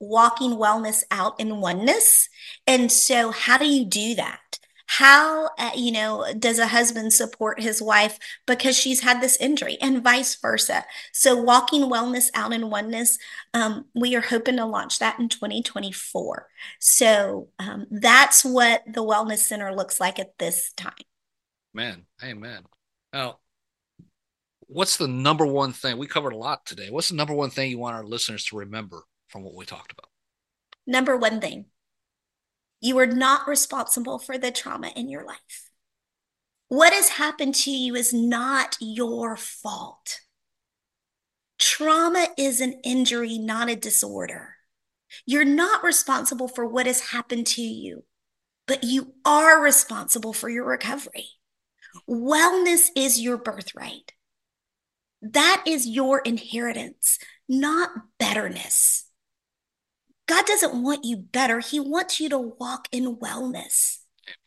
walking 0.00 0.52
wellness 0.52 1.04
out 1.10 1.38
in 1.40 1.60
oneness. 1.60 2.28
And 2.66 2.90
so, 2.90 3.30
how 3.30 3.58
do 3.58 3.66
you 3.66 3.84
do 3.84 4.16
that? 4.16 4.40
How, 4.86 5.50
uh, 5.58 5.72
you 5.74 5.90
know, 5.90 6.24
does 6.38 6.58
a 6.58 6.68
husband 6.68 7.12
support 7.12 7.60
his 7.60 7.82
wife 7.82 8.18
because 8.46 8.78
she's 8.78 9.00
had 9.00 9.20
this 9.20 9.36
injury 9.38 9.76
and 9.80 10.02
vice 10.02 10.36
versa? 10.36 10.84
So, 11.12 11.36
walking 11.36 11.82
wellness 11.82 12.28
out 12.34 12.52
in 12.52 12.70
oneness, 12.70 13.18
um, 13.52 13.86
we 13.94 14.14
are 14.14 14.20
hoping 14.20 14.56
to 14.56 14.64
launch 14.64 15.00
that 15.00 15.18
in 15.18 15.28
2024. 15.28 16.48
So, 16.78 17.48
um, 17.58 17.86
that's 17.90 18.44
what 18.44 18.82
the 18.86 19.02
Wellness 19.02 19.38
Center 19.38 19.74
looks 19.74 20.00
like 20.00 20.18
at 20.18 20.38
this 20.38 20.72
time. 20.74 20.92
Man, 21.74 22.06
amen. 22.22 22.62
Now, 23.12 23.38
what's 24.60 24.96
the 24.96 25.08
number 25.08 25.46
one 25.46 25.72
thing? 25.72 25.98
We 25.98 26.06
covered 26.06 26.32
a 26.32 26.38
lot 26.38 26.64
today. 26.64 26.90
What's 26.90 27.08
the 27.08 27.16
number 27.16 27.34
one 27.34 27.50
thing 27.50 27.70
you 27.70 27.78
want 27.78 27.96
our 27.96 28.04
listeners 28.04 28.44
to 28.46 28.56
remember 28.56 29.02
from 29.28 29.42
what 29.42 29.54
we 29.54 29.64
talked 29.64 29.92
about? 29.92 30.08
Number 30.86 31.16
one 31.16 31.40
thing 31.40 31.66
you 32.80 32.98
are 32.98 33.06
not 33.06 33.48
responsible 33.48 34.18
for 34.18 34.38
the 34.38 34.50
trauma 34.50 34.92
in 34.94 35.08
your 35.08 35.24
life. 35.24 35.70
What 36.68 36.92
has 36.92 37.10
happened 37.10 37.54
to 37.56 37.70
you 37.70 37.94
is 37.94 38.12
not 38.12 38.76
your 38.80 39.36
fault. 39.36 40.20
Trauma 41.58 42.28
is 42.36 42.60
an 42.60 42.80
injury, 42.84 43.38
not 43.38 43.70
a 43.70 43.76
disorder. 43.76 44.56
You're 45.24 45.44
not 45.44 45.84
responsible 45.84 46.48
for 46.48 46.66
what 46.66 46.86
has 46.86 47.00
happened 47.00 47.46
to 47.48 47.62
you, 47.62 48.04
but 48.66 48.84
you 48.84 49.14
are 49.24 49.62
responsible 49.62 50.32
for 50.32 50.48
your 50.48 50.66
recovery. 50.66 51.28
Wellness 52.08 52.88
is 52.94 53.20
your 53.20 53.38
birthright. 53.38 54.12
That 55.22 55.62
is 55.66 55.86
your 55.86 56.18
inheritance, 56.20 57.18
not 57.48 57.90
betterness. 58.18 59.05
God 60.26 60.44
doesn't 60.46 60.82
want 60.82 61.04
you 61.04 61.16
better. 61.16 61.60
He 61.60 61.80
wants 61.80 62.20
you 62.20 62.28
to 62.30 62.38
walk 62.38 62.88
in 62.90 63.16
wellness. 63.16 63.98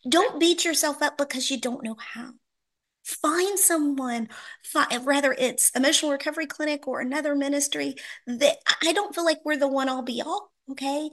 Don't 0.08 0.40
beat 0.40 0.66
yourself 0.66 1.02
up 1.02 1.18
because 1.18 1.50
you 1.50 1.60
don't 1.60 1.84
know 1.84 1.96
how. 1.98 2.32
Find 3.04 3.58
someone, 3.58 4.28
whether 5.04 5.34
it's 5.34 5.72
emotional 5.72 6.12
recovery 6.12 6.46
clinic 6.46 6.88
or 6.88 7.00
another 7.00 7.34
ministry. 7.34 7.96
That 8.28 8.58
I 8.84 8.94
don't 8.94 9.16
feel 9.16 9.26
like 9.26 9.40
we're 9.46 9.58
the 9.58 9.68
one 9.68 9.90
all 9.90 10.04
be 10.04 10.22
all, 10.22 10.52
okay? 10.72 11.10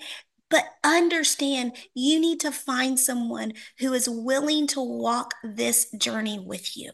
But 0.50 0.64
understand 0.84 1.72
you 1.94 2.20
need 2.20 2.40
to 2.40 2.52
find 2.52 2.98
someone 2.98 3.52
who 3.78 3.92
is 3.92 4.08
willing 4.08 4.66
to 4.68 4.80
walk 4.80 5.34
this 5.42 5.90
journey 5.96 6.38
with 6.38 6.76
you. 6.76 6.90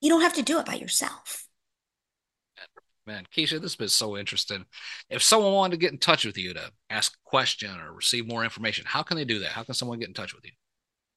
You 0.00 0.10
don't 0.10 0.22
have 0.22 0.34
to 0.34 0.42
do 0.42 0.58
it 0.58 0.66
by 0.66 0.74
yourself. 0.74 1.47
Man, 3.08 3.24
Keisha, 3.34 3.52
this 3.52 3.62
has 3.62 3.76
been 3.76 3.88
so 3.88 4.18
interesting. 4.18 4.66
If 5.08 5.22
someone 5.22 5.54
wanted 5.54 5.76
to 5.76 5.80
get 5.80 5.92
in 5.92 5.98
touch 5.98 6.26
with 6.26 6.36
you 6.36 6.52
to 6.52 6.70
ask 6.90 7.14
a 7.14 7.24
question 7.24 7.70
or 7.80 7.94
receive 7.94 8.28
more 8.28 8.44
information, 8.44 8.84
how 8.86 9.02
can 9.02 9.16
they 9.16 9.24
do 9.24 9.38
that? 9.38 9.48
How 9.48 9.62
can 9.62 9.72
someone 9.72 9.98
get 9.98 10.08
in 10.08 10.14
touch 10.14 10.34
with 10.34 10.44
you? 10.44 10.52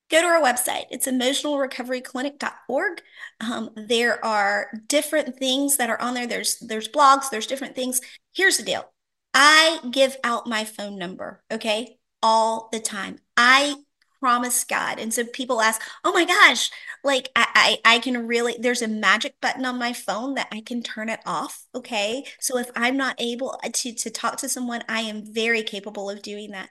Go 0.09 0.21
to 0.21 0.27
our 0.27 0.41
website. 0.41 0.85
It's 0.89 1.05
emotionalrecoveryclinic.org. 1.05 3.01
Um, 3.41 3.71
there 3.75 4.23
are 4.23 4.71
different 4.87 5.35
things 5.35 5.75
that 5.75 5.89
are 5.89 5.99
on 5.99 6.13
there. 6.13 6.27
There's 6.27 6.59
there's 6.59 6.87
blogs. 6.87 7.29
There's 7.29 7.45
different 7.45 7.75
things. 7.75 7.99
Here's 8.33 8.55
the 8.55 8.63
deal. 8.63 8.89
I 9.33 9.79
give 9.91 10.15
out 10.23 10.47
my 10.47 10.63
phone 10.63 10.97
number. 10.97 11.43
Okay, 11.51 11.97
all 12.23 12.69
the 12.71 12.79
time. 12.79 13.17
I 13.35 13.75
promise 14.21 14.63
God. 14.63 14.99
And 14.99 15.13
so 15.13 15.25
people 15.25 15.61
ask, 15.61 15.81
oh 16.03 16.13
my 16.13 16.25
gosh, 16.25 16.69
like 17.03 17.29
I, 17.35 17.79
I, 17.85 17.95
I 17.95 17.99
can 17.99 18.27
really, 18.27 18.55
there's 18.59 18.83
a 18.83 18.87
magic 18.87 19.35
button 19.41 19.65
on 19.65 19.79
my 19.79 19.93
phone 19.93 20.35
that 20.35 20.47
I 20.51 20.61
can 20.61 20.83
turn 20.83 21.09
it 21.09 21.19
off. 21.25 21.65
Okay. 21.73 22.25
So 22.39 22.57
if 22.57 22.69
I'm 22.75 22.95
not 22.95 23.15
able 23.19 23.59
uh, 23.63 23.69
to, 23.73 23.93
to 23.93 24.09
talk 24.09 24.37
to 24.37 24.49
someone, 24.49 24.83
I 24.87 25.01
am 25.01 25.25
very 25.25 25.63
capable 25.63 26.09
of 26.09 26.21
doing 26.21 26.51
that. 26.51 26.69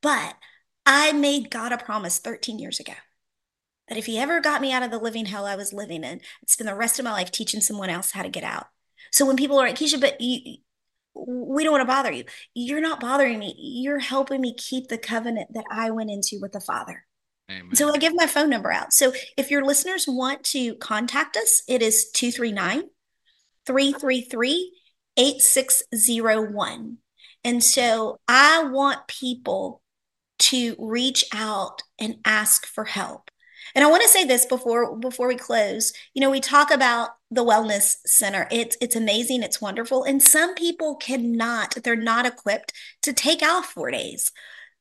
But 0.00 0.36
I 0.86 1.12
made 1.12 1.50
God 1.50 1.72
a 1.72 1.78
promise 1.78 2.18
13 2.18 2.58
years 2.58 2.80
ago 2.80 2.94
that 3.88 3.98
if 3.98 4.06
he 4.06 4.18
ever 4.18 4.40
got 4.40 4.60
me 4.60 4.72
out 4.72 4.82
of 4.82 4.90
the 4.90 4.98
living 4.98 5.26
hell 5.26 5.44
I 5.44 5.56
was 5.56 5.72
living 5.72 6.04
in, 6.04 6.20
I'd 6.20 6.50
spend 6.50 6.68
the 6.68 6.74
rest 6.74 6.98
of 6.98 7.04
my 7.04 7.12
life 7.12 7.30
teaching 7.30 7.60
someone 7.60 7.90
else 7.90 8.12
how 8.12 8.22
to 8.22 8.28
get 8.28 8.44
out. 8.44 8.66
So 9.10 9.26
when 9.26 9.36
people 9.36 9.58
are 9.58 9.66
like, 9.66 9.76
Keisha, 9.76 10.00
but 10.00 10.20
you, 10.20 10.58
we 11.14 11.64
don't 11.64 11.72
want 11.72 11.82
to 11.82 11.92
bother 11.92 12.12
you. 12.12 12.24
You're 12.54 12.80
not 12.80 13.00
bothering 13.00 13.38
me. 13.38 13.54
You're 13.58 13.98
helping 13.98 14.40
me 14.40 14.54
keep 14.54 14.88
the 14.88 14.98
covenant 14.98 15.52
that 15.54 15.64
I 15.70 15.90
went 15.90 16.10
into 16.10 16.38
with 16.40 16.52
the 16.52 16.60
Father. 16.60 17.04
Amen. 17.50 17.74
So 17.74 17.92
I 17.92 17.98
give 17.98 18.14
my 18.14 18.26
phone 18.26 18.50
number 18.50 18.72
out. 18.72 18.92
So 18.92 19.12
if 19.36 19.50
your 19.50 19.64
listeners 19.64 20.06
want 20.06 20.44
to 20.44 20.74
contact 20.76 21.36
us, 21.36 21.62
it 21.68 21.82
is 21.82 22.10
239 22.12 22.84
333 23.66 24.72
8601. 25.16 26.98
And 27.44 27.62
so 27.62 28.20
I 28.28 28.64
want 28.64 29.06
people 29.08 29.82
to 30.38 30.76
reach 30.78 31.24
out 31.34 31.82
and 31.98 32.16
ask 32.24 32.66
for 32.66 32.84
help. 32.84 33.30
And 33.74 33.84
I 33.84 33.90
want 33.90 34.02
to 34.02 34.08
say 34.08 34.24
this 34.24 34.46
before 34.46 34.96
before 34.96 35.28
we 35.28 35.36
close. 35.36 35.92
You 36.14 36.20
know, 36.20 36.30
we 36.30 36.40
talk 36.40 36.70
about 36.70 37.10
the 37.32 37.44
wellness 37.44 37.96
center. 38.06 38.46
It's 38.50 38.76
it's 38.80 38.96
amazing, 38.96 39.42
it's 39.42 39.60
wonderful. 39.60 40.04
And 40.04 40.22
some 40.22 40.54
people 40.54 40.96
cannot, 40.96 41.76
they're 41.82 41.96
not 41.96 42.26
equipped 42.26 42.72
to 43.02 43.12
take 43.12 43.42
out 43.42 43.64
4 43.64 43.90
days. 43.90 44.30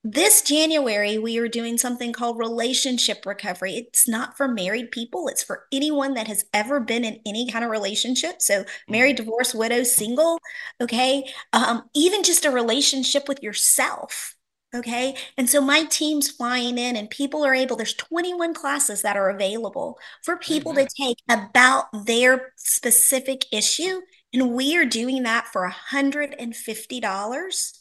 This 0.03 0.41
January, 0.41 1.19
we 1.19 1.37
are 1.37 1.47
doing 1.47 1.77
something 1.77 2.11
called 2.11 2.39
relationship 2.39 3.23
recovery. 3.25 3.75
It's 3.75 4.07
not 4.07 4.35
for 4.35 4.47
married 4.47 4.91
people, 4.91 5.27
it's 5.27 5.43
for 5.43 5.65
anyone 5.71 6.15
that 6.15 6.27
has 6.27 6.43
ever 6.53 6.79
been 6.79 7.05
in 7.05 7.19
any 7.25 7.49
kind 7.49 7.63
of 7.63 7.69
relationship. 7.71 8.41
So, 8.41 8.65
married, 8.89 9.17
mm-hmm. 9.17 9.25
divorced, 9.25 9.55
widow, 9.55 9.83
single, 9.83 10.39
okay? 10.81 11.23
Um, 11.53 11.83
even 11.93 12.23
just 12.23 12.45
a 12.45 12.51
relationship 12.51 13.27
with 13.27 13.43
yourself. 13.43 14.35
Okay. 14.73 15.17
And 15.37 15.49
so 15.49 15.59
my 15.59 15.83
team's 15.83 16.31
flying 16.31 16.77
in 16.77 16.95
and 16.95 17.09
people 17.09 17.45
are 17.45 17.53
able, 17.53 17.75
there's 17.75 17.93
21 17.93 18.53
classes 18.53 19.01
that 19.01 19.17
are 19.17 19.29
available 19.29 19.99
for 20.23 20.37
people 20.37 20.73
to 20.73 20.81
mm-hmm. 20.81 21.03
take 21.03 21.17
about 21.29 21.87
their 22.05 22.53
specific 22.55 23.45
issue. 23.51 23.99
And 24.33 24.53
we 24.53 24.77
are 24.77 24.85
doing 24.85 25.23
that 25.23 25.47
for 25.47 25.69
$150 25.91 27.79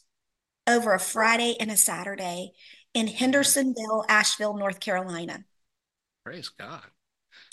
over 0.66 0.94
a 0.94 1.00
Friday 1.00 1.57
and 1.61 1.70
a 1.70 1.76
Saturday 1.76 2.55
in 2.92 3.07
mm-hmm. 3.07 3.16
Hendersonville, 3.16 4.05
Asheville, 4.09 4.57
North 4.57 4.81
Carolina. 4.81 5.44
Praise 6.24 6.48
God. 6.48 6.83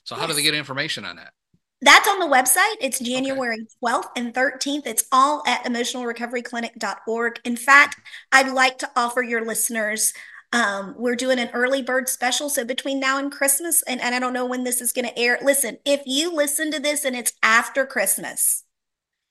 So, 0.04 0.16
how 0.16 0.26
do 0.26 0.34
they 0.34 0.42
get 0.42 0.56
information 0.56 1.06
on 1.06 1.18
that? 1.18 1.34
That's 1.82 2.08
on 2.08 2.20
the 2.20 2.26
website. 2.26 2.76
It's 2.82 3.00
January 3.00 3.56
okay. 3.56 3.68
12th 3.84 4.10
and 4.16 4.34
13th. 4.34 4.88
It's 4.88 5.06
all 5.12 5.44
at 5.46 5.64
emotionalrecoveryclinic.org. 5.66 7.40
In 7.44 7.56
fact, 7.56 7.98
I'd 8.32 8.52
like 8.52 8.80
to 8.80 8.90
offer 8.96 9.22
your 9.22 9.46
listeners 9.46 10.14
um, 10.54 10.96
we're 10.98 11.16
doing 11.16 11.40
an 11.40 11.50
early 11.54 11.82
bird 11.82 12.08
special. 12.08 12.50
So 12.50 12.64
between 12.64 13.00
now 13.00 13.18
and 13.20 13.32
Christmas, 13.32 13.82
and, 13.84 14.02
and 14.02 14.16
I 14.16 14.20
don't 14.20 14.34
know 14.34 14.46
when 14.46 14.64
this 14.64 14.82
is 14.82 14.94
going 14.94 15.06
to 15.06 15.20
air. 15.20 15.38
Listen, 15.42 15.78
if 15.86 16.02
you 16.06 16.34
listen 16.34 16.72
to 16.72 16.80
this 16.80 17.04
and 17.04 17.16
it's 17.16 17.34
after 17.44 17.86
Christmas, 17.86 18.64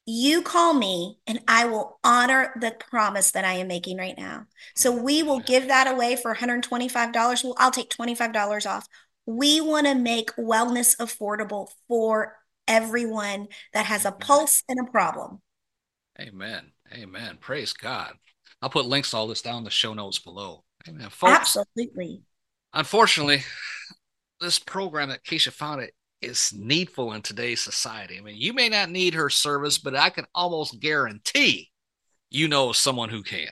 you 0.04 0.42
call 0.42 0.74
me 0.74 1.18
and 1.26 1.40
I 1.48 1.64
will 1.64 1.98
honor 2.04 2.52
the 2.61 2.76
promise 2.90 3.32
that 3.32 3.44
I 3.44 3.54
am 3.54 3.66
making 3.66 3.96
right 3.96 4.16
now. 4.16 4.46
So 4.76 4.92
we 4.92 5.22
will 5.22 5.40
give 5.40 5.68
that 5.68 5.90
away 5.90 6.16
for 6.16 6.35
$125. 6.35 7.44
Well, 7.44 7.54
I'll 7.59 7.70
take 7.70 7.90
$25 7.90 8.70
off. 8.70 8.87
We 9.27 9.61
want 9.61 9.87
to 9.87 9.95
make 9.95 10.37
wellness 10.37 10.97
affordable 10.97 11.69
for 11.89 12.37
everyone 12.69 13.49
that 13.73 13.87
has 13.87 14.05
a 14.05 14.12
pulse 14.12 14.62
and 14.69 14.79
a 14.81 14.91
problem. 14.91 15.41
Amen. 16.21 16.73
Amen. 16.93 17.39
Praise 17.41 17.73
God. 17.73 18.12
I'll 18.62 18.71
put 18.71 18.87
links 18.87 19.11
to 19.11 19.17
all 19.17 19.27
this 19.27 19.43
down 19.43 19.59
in 19.59 19.65
the 19.65 19.71
show 19.71 19.93
notes 19.95 20.19
below. 20.19 20.65
Amen. 20.89 21.11
Folks, 21.11 21.57
Absolutely. 21.57 22.23
Unfortunately, 22.73 23.43
this 24.41 24.59
program 24.59 25.09
that 25.09 25.24
Keisha 25.24 25.53
founded 25.53 25.91
is 26.22 26.53
needful 26.57 27.12
in 27.12 27.22
today's 27.22 27.61
society. 27.61 28.18
I 28.18 28.22
mean, 28.22 28.37
you 28.37 28.53
may 28.53 28.68
not 28.68 28.91
need 28.91 29.14
her 29.14 29.31
service, 29.31 29.79
but 29.79 29.95
I 29.95 30.11
can 30.11 30.27
almost 30.35 30.81
guarantee 30.81 31.70
you 32.31 32.49
know 32.49 32.72
someone 32.72 33.09
who 33.09 33.22
can. 33.22 33.49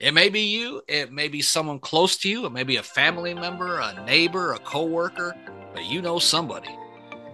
It 0.00 0.14
may 0.14 0.30
be 0.30 0.40
you, 0.40 0.80
it 0.88 1.12
may 1.12 1.28
be 1.28 1.42
someone 1.42 1.78
close 1.78 2.16
to 2.18 2.28
you, 2.30 2.46
it 2.46 2.52
may 2.52 2.62
be 2.62 2.76
a 2.76 2.82
family 2.82 3.34
member, 3.34 3.80
a 3.80 4.02
neighbor, 4.06 4.54
a 4.54 4.58
coworker, 4.58 5.36
but 5.74 5.84
you 5.84 6.00
know 6.00 6.18
somebody. 6.18 6.70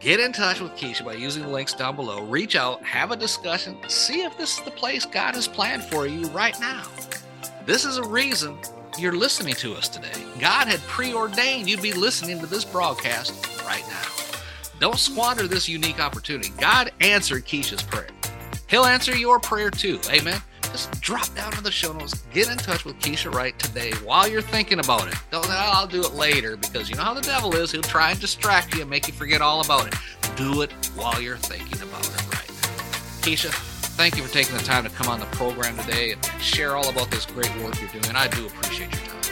Get 0.01 0.19
in 0.19 0.33
touch 0.33 0.61
with 0.61 0.73
Keisha 0.73 1.05
by 1.05 1.13
using 1.13 1.45
the 1.45 1.49
links 1.49 1.75
down 1.75 1.95
below. 1.95 2.25
Reach 2.25 2.57
out, 2.57 2.83
have 2.83 3.13
a 3.13 3.17
discussion, 3.17 3.79
see 3.87 4.23
if 4.23 4.37
this 4.37 4.59
is 4.59 4.65
the 4.65 4.73
place 4.73 5.07
God 5.07 5.37
has 5.37 5.47
planned 5.47 5.85
for 5.85 6.09
you 6.09 6.27
right 6.31 6.59
now. 6.59 6.83
This 7.67 7.85
is 7.85 7.99
a 7.99 8.09
reason 8.09 8.59
you're 8.99 9.17
listening 9.17 9.55
to 9.55 9.75
us 9.75 9.89
today. 9.89 10.25
God 10.41 10.67
had 10.67 10.81
preordained 10.89 11.71
you'd 11.71 11.81
be 11.81 11.93
listening 11.93 12.41
to 12.41 12.47
this 12.47 12.65
broadcast 12.65 13.63
right 13.65 13.85
now. 13.87 14.09
Don't 14.81 14.99
squander 14.99 15.47
this 15.47 15.69
unique 15.69 16.01
opportunity. 16.01 16.51
God 16.59 16.91
answered 17.01 17.47
Keisha's 17.47 17.85
prayer. 17.85 18.09
He'll 18.69 18.87
answer 18.87 19.17
your 19.17 19.39
prayer 19.39 19.71
too. 19.71 20.01
Amen. 20.11 20.43
Just 20.77 21.01
drop 21.01 21.35
down 21.35 21.51
to 21.53 21.63
the 21.63 21.71
show 21.71 21.91
notes, 21.95 22.27
get 22.35 22.51
in 22.51 22.59
touch 22.59 22.85
with 22.85 22.99
Keisha 22.99 23.33
Wright 23.33 23.59
today 23.59 23.93
while 24.05 24.29
you're 24.29 24.43
thinking 24.43 24.79
about 24.79 25.09
it. 25.09 25.15
Don't, 25.31 25.47
oh, 25.49 25.71
I'll 25.73 25.87
do 25.87 26.03
it 26.03 26.13
later 26.13 26.59
because 26.59 26.91
you 26.91 26.97
know 26.97 27.03
how 27.03 27.15
the 27.15 27.23
devil 27.23 27.55
is. 27.57 27.73
He'll 27.73 27.81
try 27.81 28.11
and 28.11 28.21
distract 28.21 28.75
you 28.75 28.83
and 28.83 28.91
make 28.91 29.07
you 29.07 29.15
forget 29.15 29.41
all 29.41 29.65
about 29.65 29.87
it. 29.87 29.95
Do 30.37 30.61
it 30.61 30.71
while 30.95 31.19
you're 31.19 31.39
thinking 31.39 31.81
about 31.81 32.05
it 32.05 32.27
right 32.27 32.51
Keisha, 33.23 33.51
thank 33.97 34.19
you 34.19 34.23
for 34.23 34.31
taking 34.31 34.55
the 34.55 34.63
time 34.65 34.85
to 34.85 34.91
come 34.91 35.09
on 35.09 35.19
the 35.19 35.25
program 35.27 35.79
today 35.79 36.13
and 36.13 36.23
share 36.43 36.77
all 36.77 36.91
about 36.91 37.11
this 37.11 37.25
great 37.25 37.51
work 37.63 37.81
you're 37.81 38.03
doing. 38.03 38.15
I 38.15 38.29
do 38.29 38.47
appreciate 38.47 38.93
your 38.93 39.01
time. 39.01 39.23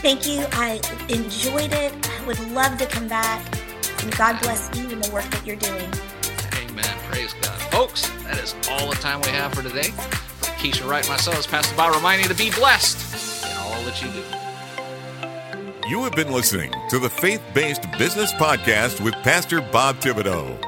Thank 0.00 0.26
you. 0.26 0.46
I 0.52 0.80
enjoyed 1.10 1.74
it. 1.74 1.92
I 2.08 2.26
would 2.26 2.40
love 2.52 2.78
to 2.78 2.86
come 2.86 3.08
back. 3.08 3.44
And 4.02 4.16
God 4.16 4.40
bless 4.40 4.74
you 4.74 4.88
and 4.88 5.04
the 5.04 5.12
work 5.12 5.24
that 5.24 5.46
you're 5.46 5.56
doing. 5.56 5.92
Amen. 6.64 6.98
Praise 7.10 7.34
God. 7.42 7.60
Folks, 7.70 8.08
that 8.22 8.38
is 8.38 8.54
all 8.70 8.88
the 8.88 8.96
time 8.96 9.20
we 9.20 9.28
have 9.28 9.52
for 9.52 9.62
today. 9.62 9.90
Keisha 10.56 10.88
Wright, 10.88 11.06
myself, 11.08 11.38
is 11.38 11.46
Pastor 11.46 11.76
Bob 11.76 11.94
reminding 11.94 12.24
you 12.24 12.34
to 12.34 12.38
be 12.38 12.50
blessed 12.50 13.44
in 13.44 13.56
all 13.58 13.82
that 13.84 14.02
you 14.02 14.08
do. 14.10 15.88
You 15.88 16.02
have 16.02 16.14
been 16.14 16.32
listening 16.32 16.72
to 16.90 16.98
the 16.98 17.10
Faith 17.10 17.42
Based 17.54 17.84
Business 17.98 18.32
Podcast 18.32 19.00
with 19.00 19.14
Pastor 19.16 19.60
Bob 19.60 19.96
Thibodeau. 19.96 20.58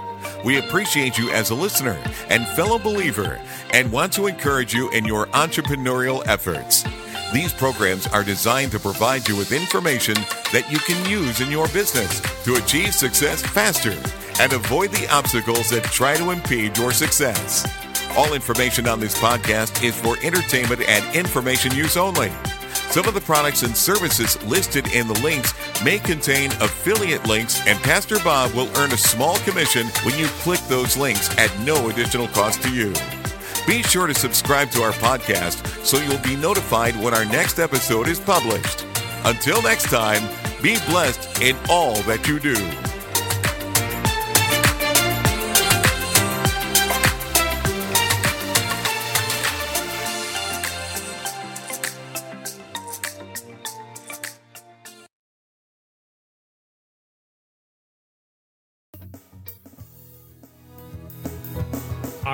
We 0.45 0.59
appreciate 0.59 1.19
you 1.19 1.31
as 1.31 1.51
a 1.51 1.55
listener 1.55 1.99
and 2.29 2.47
fellow 2.49 2.79
believer 2.79 3.41
and 3.73 3.91
want 3.91 4.13
to 4.13 4.27
encourage 4.27 4.75
you 4.75 4.91
in 4.91 5.05
your 5.05 5.27
entrepreneurial 5.29 6.25
efforts. 6.29 6.85
These 7.33 7.53
programs 7.55 8.07
are 8.09 8.23
designed 8.23 8.73
to 8.73 8.79
provide 8.79 9.29
you 9.29 9.37
with 9.37 9.53
information 9.53 10.15
that 10.53 10.71
you 10.71 10.79
can 10.79 11.11
use 11.11 11.41
in 11.41 11.51
your 11.51 11.67
business 11.69 12.21
to 12.45 12.55
achieve 12.55 12.95
success 12.95 13.43
faster 13.43 13.97
and 14.41 14.53
avoid 14.53 14.93
the 14.93 15.09
obstacles 15.13 15.71
that 15.71 15.85
try 15.85 16.17
to 16.17 16.31
impede 16.31 16.77
your 16.79 16.93
success. 16.93 17.67
All 18.17 18.33
information 18.35 18.89
on 18.89 19.01
this 19.01 19.17
podcast 19.19 19.85
is 19.85 19.99
for 19.99 20.17
entertainment 20.23 20.83
and 20.89 21.17
information 21.17 21.75
use 21.75 21.97
only. 21.97 22.33
Some 22.91 23.07
of 23.07 23.15
the 23.15 23.21
products 23.21 23.63
and 23.63 23.77
services 23.77 24.43
listed 24.45 24.89
in 24.93 25.07
the 25.07 25.21
links 25.21 25.53
may 25.85 25.99
contain 25.99 26.51
affiliate 26.53 27.27
links, 27.29 27.65
and 27.67 27.79
Pastor 27.81 28.19
Bob 28.21 28.53
will 28.55 28.69
earn 28.79 28.93
a 28.93 28.97
small 28.97 29.37
commission 29.41 29.87
when 30.05 30.19
you 30.19 30.27
click 30.41 30.61
those 30.69 30.97
links 30.97 31.37
at 31.39 31.57
no 31.61 31.91
additional 31.91 32.29
cost 32.29 32.63
to 32.63 32.71
you. 32.73 32.93
Be 33.67 33.83
sure 33.83 34.07
to 34.07 34.15
subscribe 34.15 34.71
to 34.71 34.83
our 34.83 34.93
podcast 34.93 35.85
so 35.85 35.99
you'll 35.99 36.23
be 36.23 36.37
notified 36.37 36.97
when 36.97 37.15
our 37.15 37.27
next 37.27 37.59
episode 37.59 38.09
is 38.09 38.19
published. 38.19 38.87
Until 39.25 39.61
next 39.63 39.91
time, 39.91 40.23
be 40.63 40.79
blessed 40.89 41.43
in 41.43 41.57
all 41.69 42.01
that 42.03 42.27
you 42.27 42.41
do. 42.41 42.88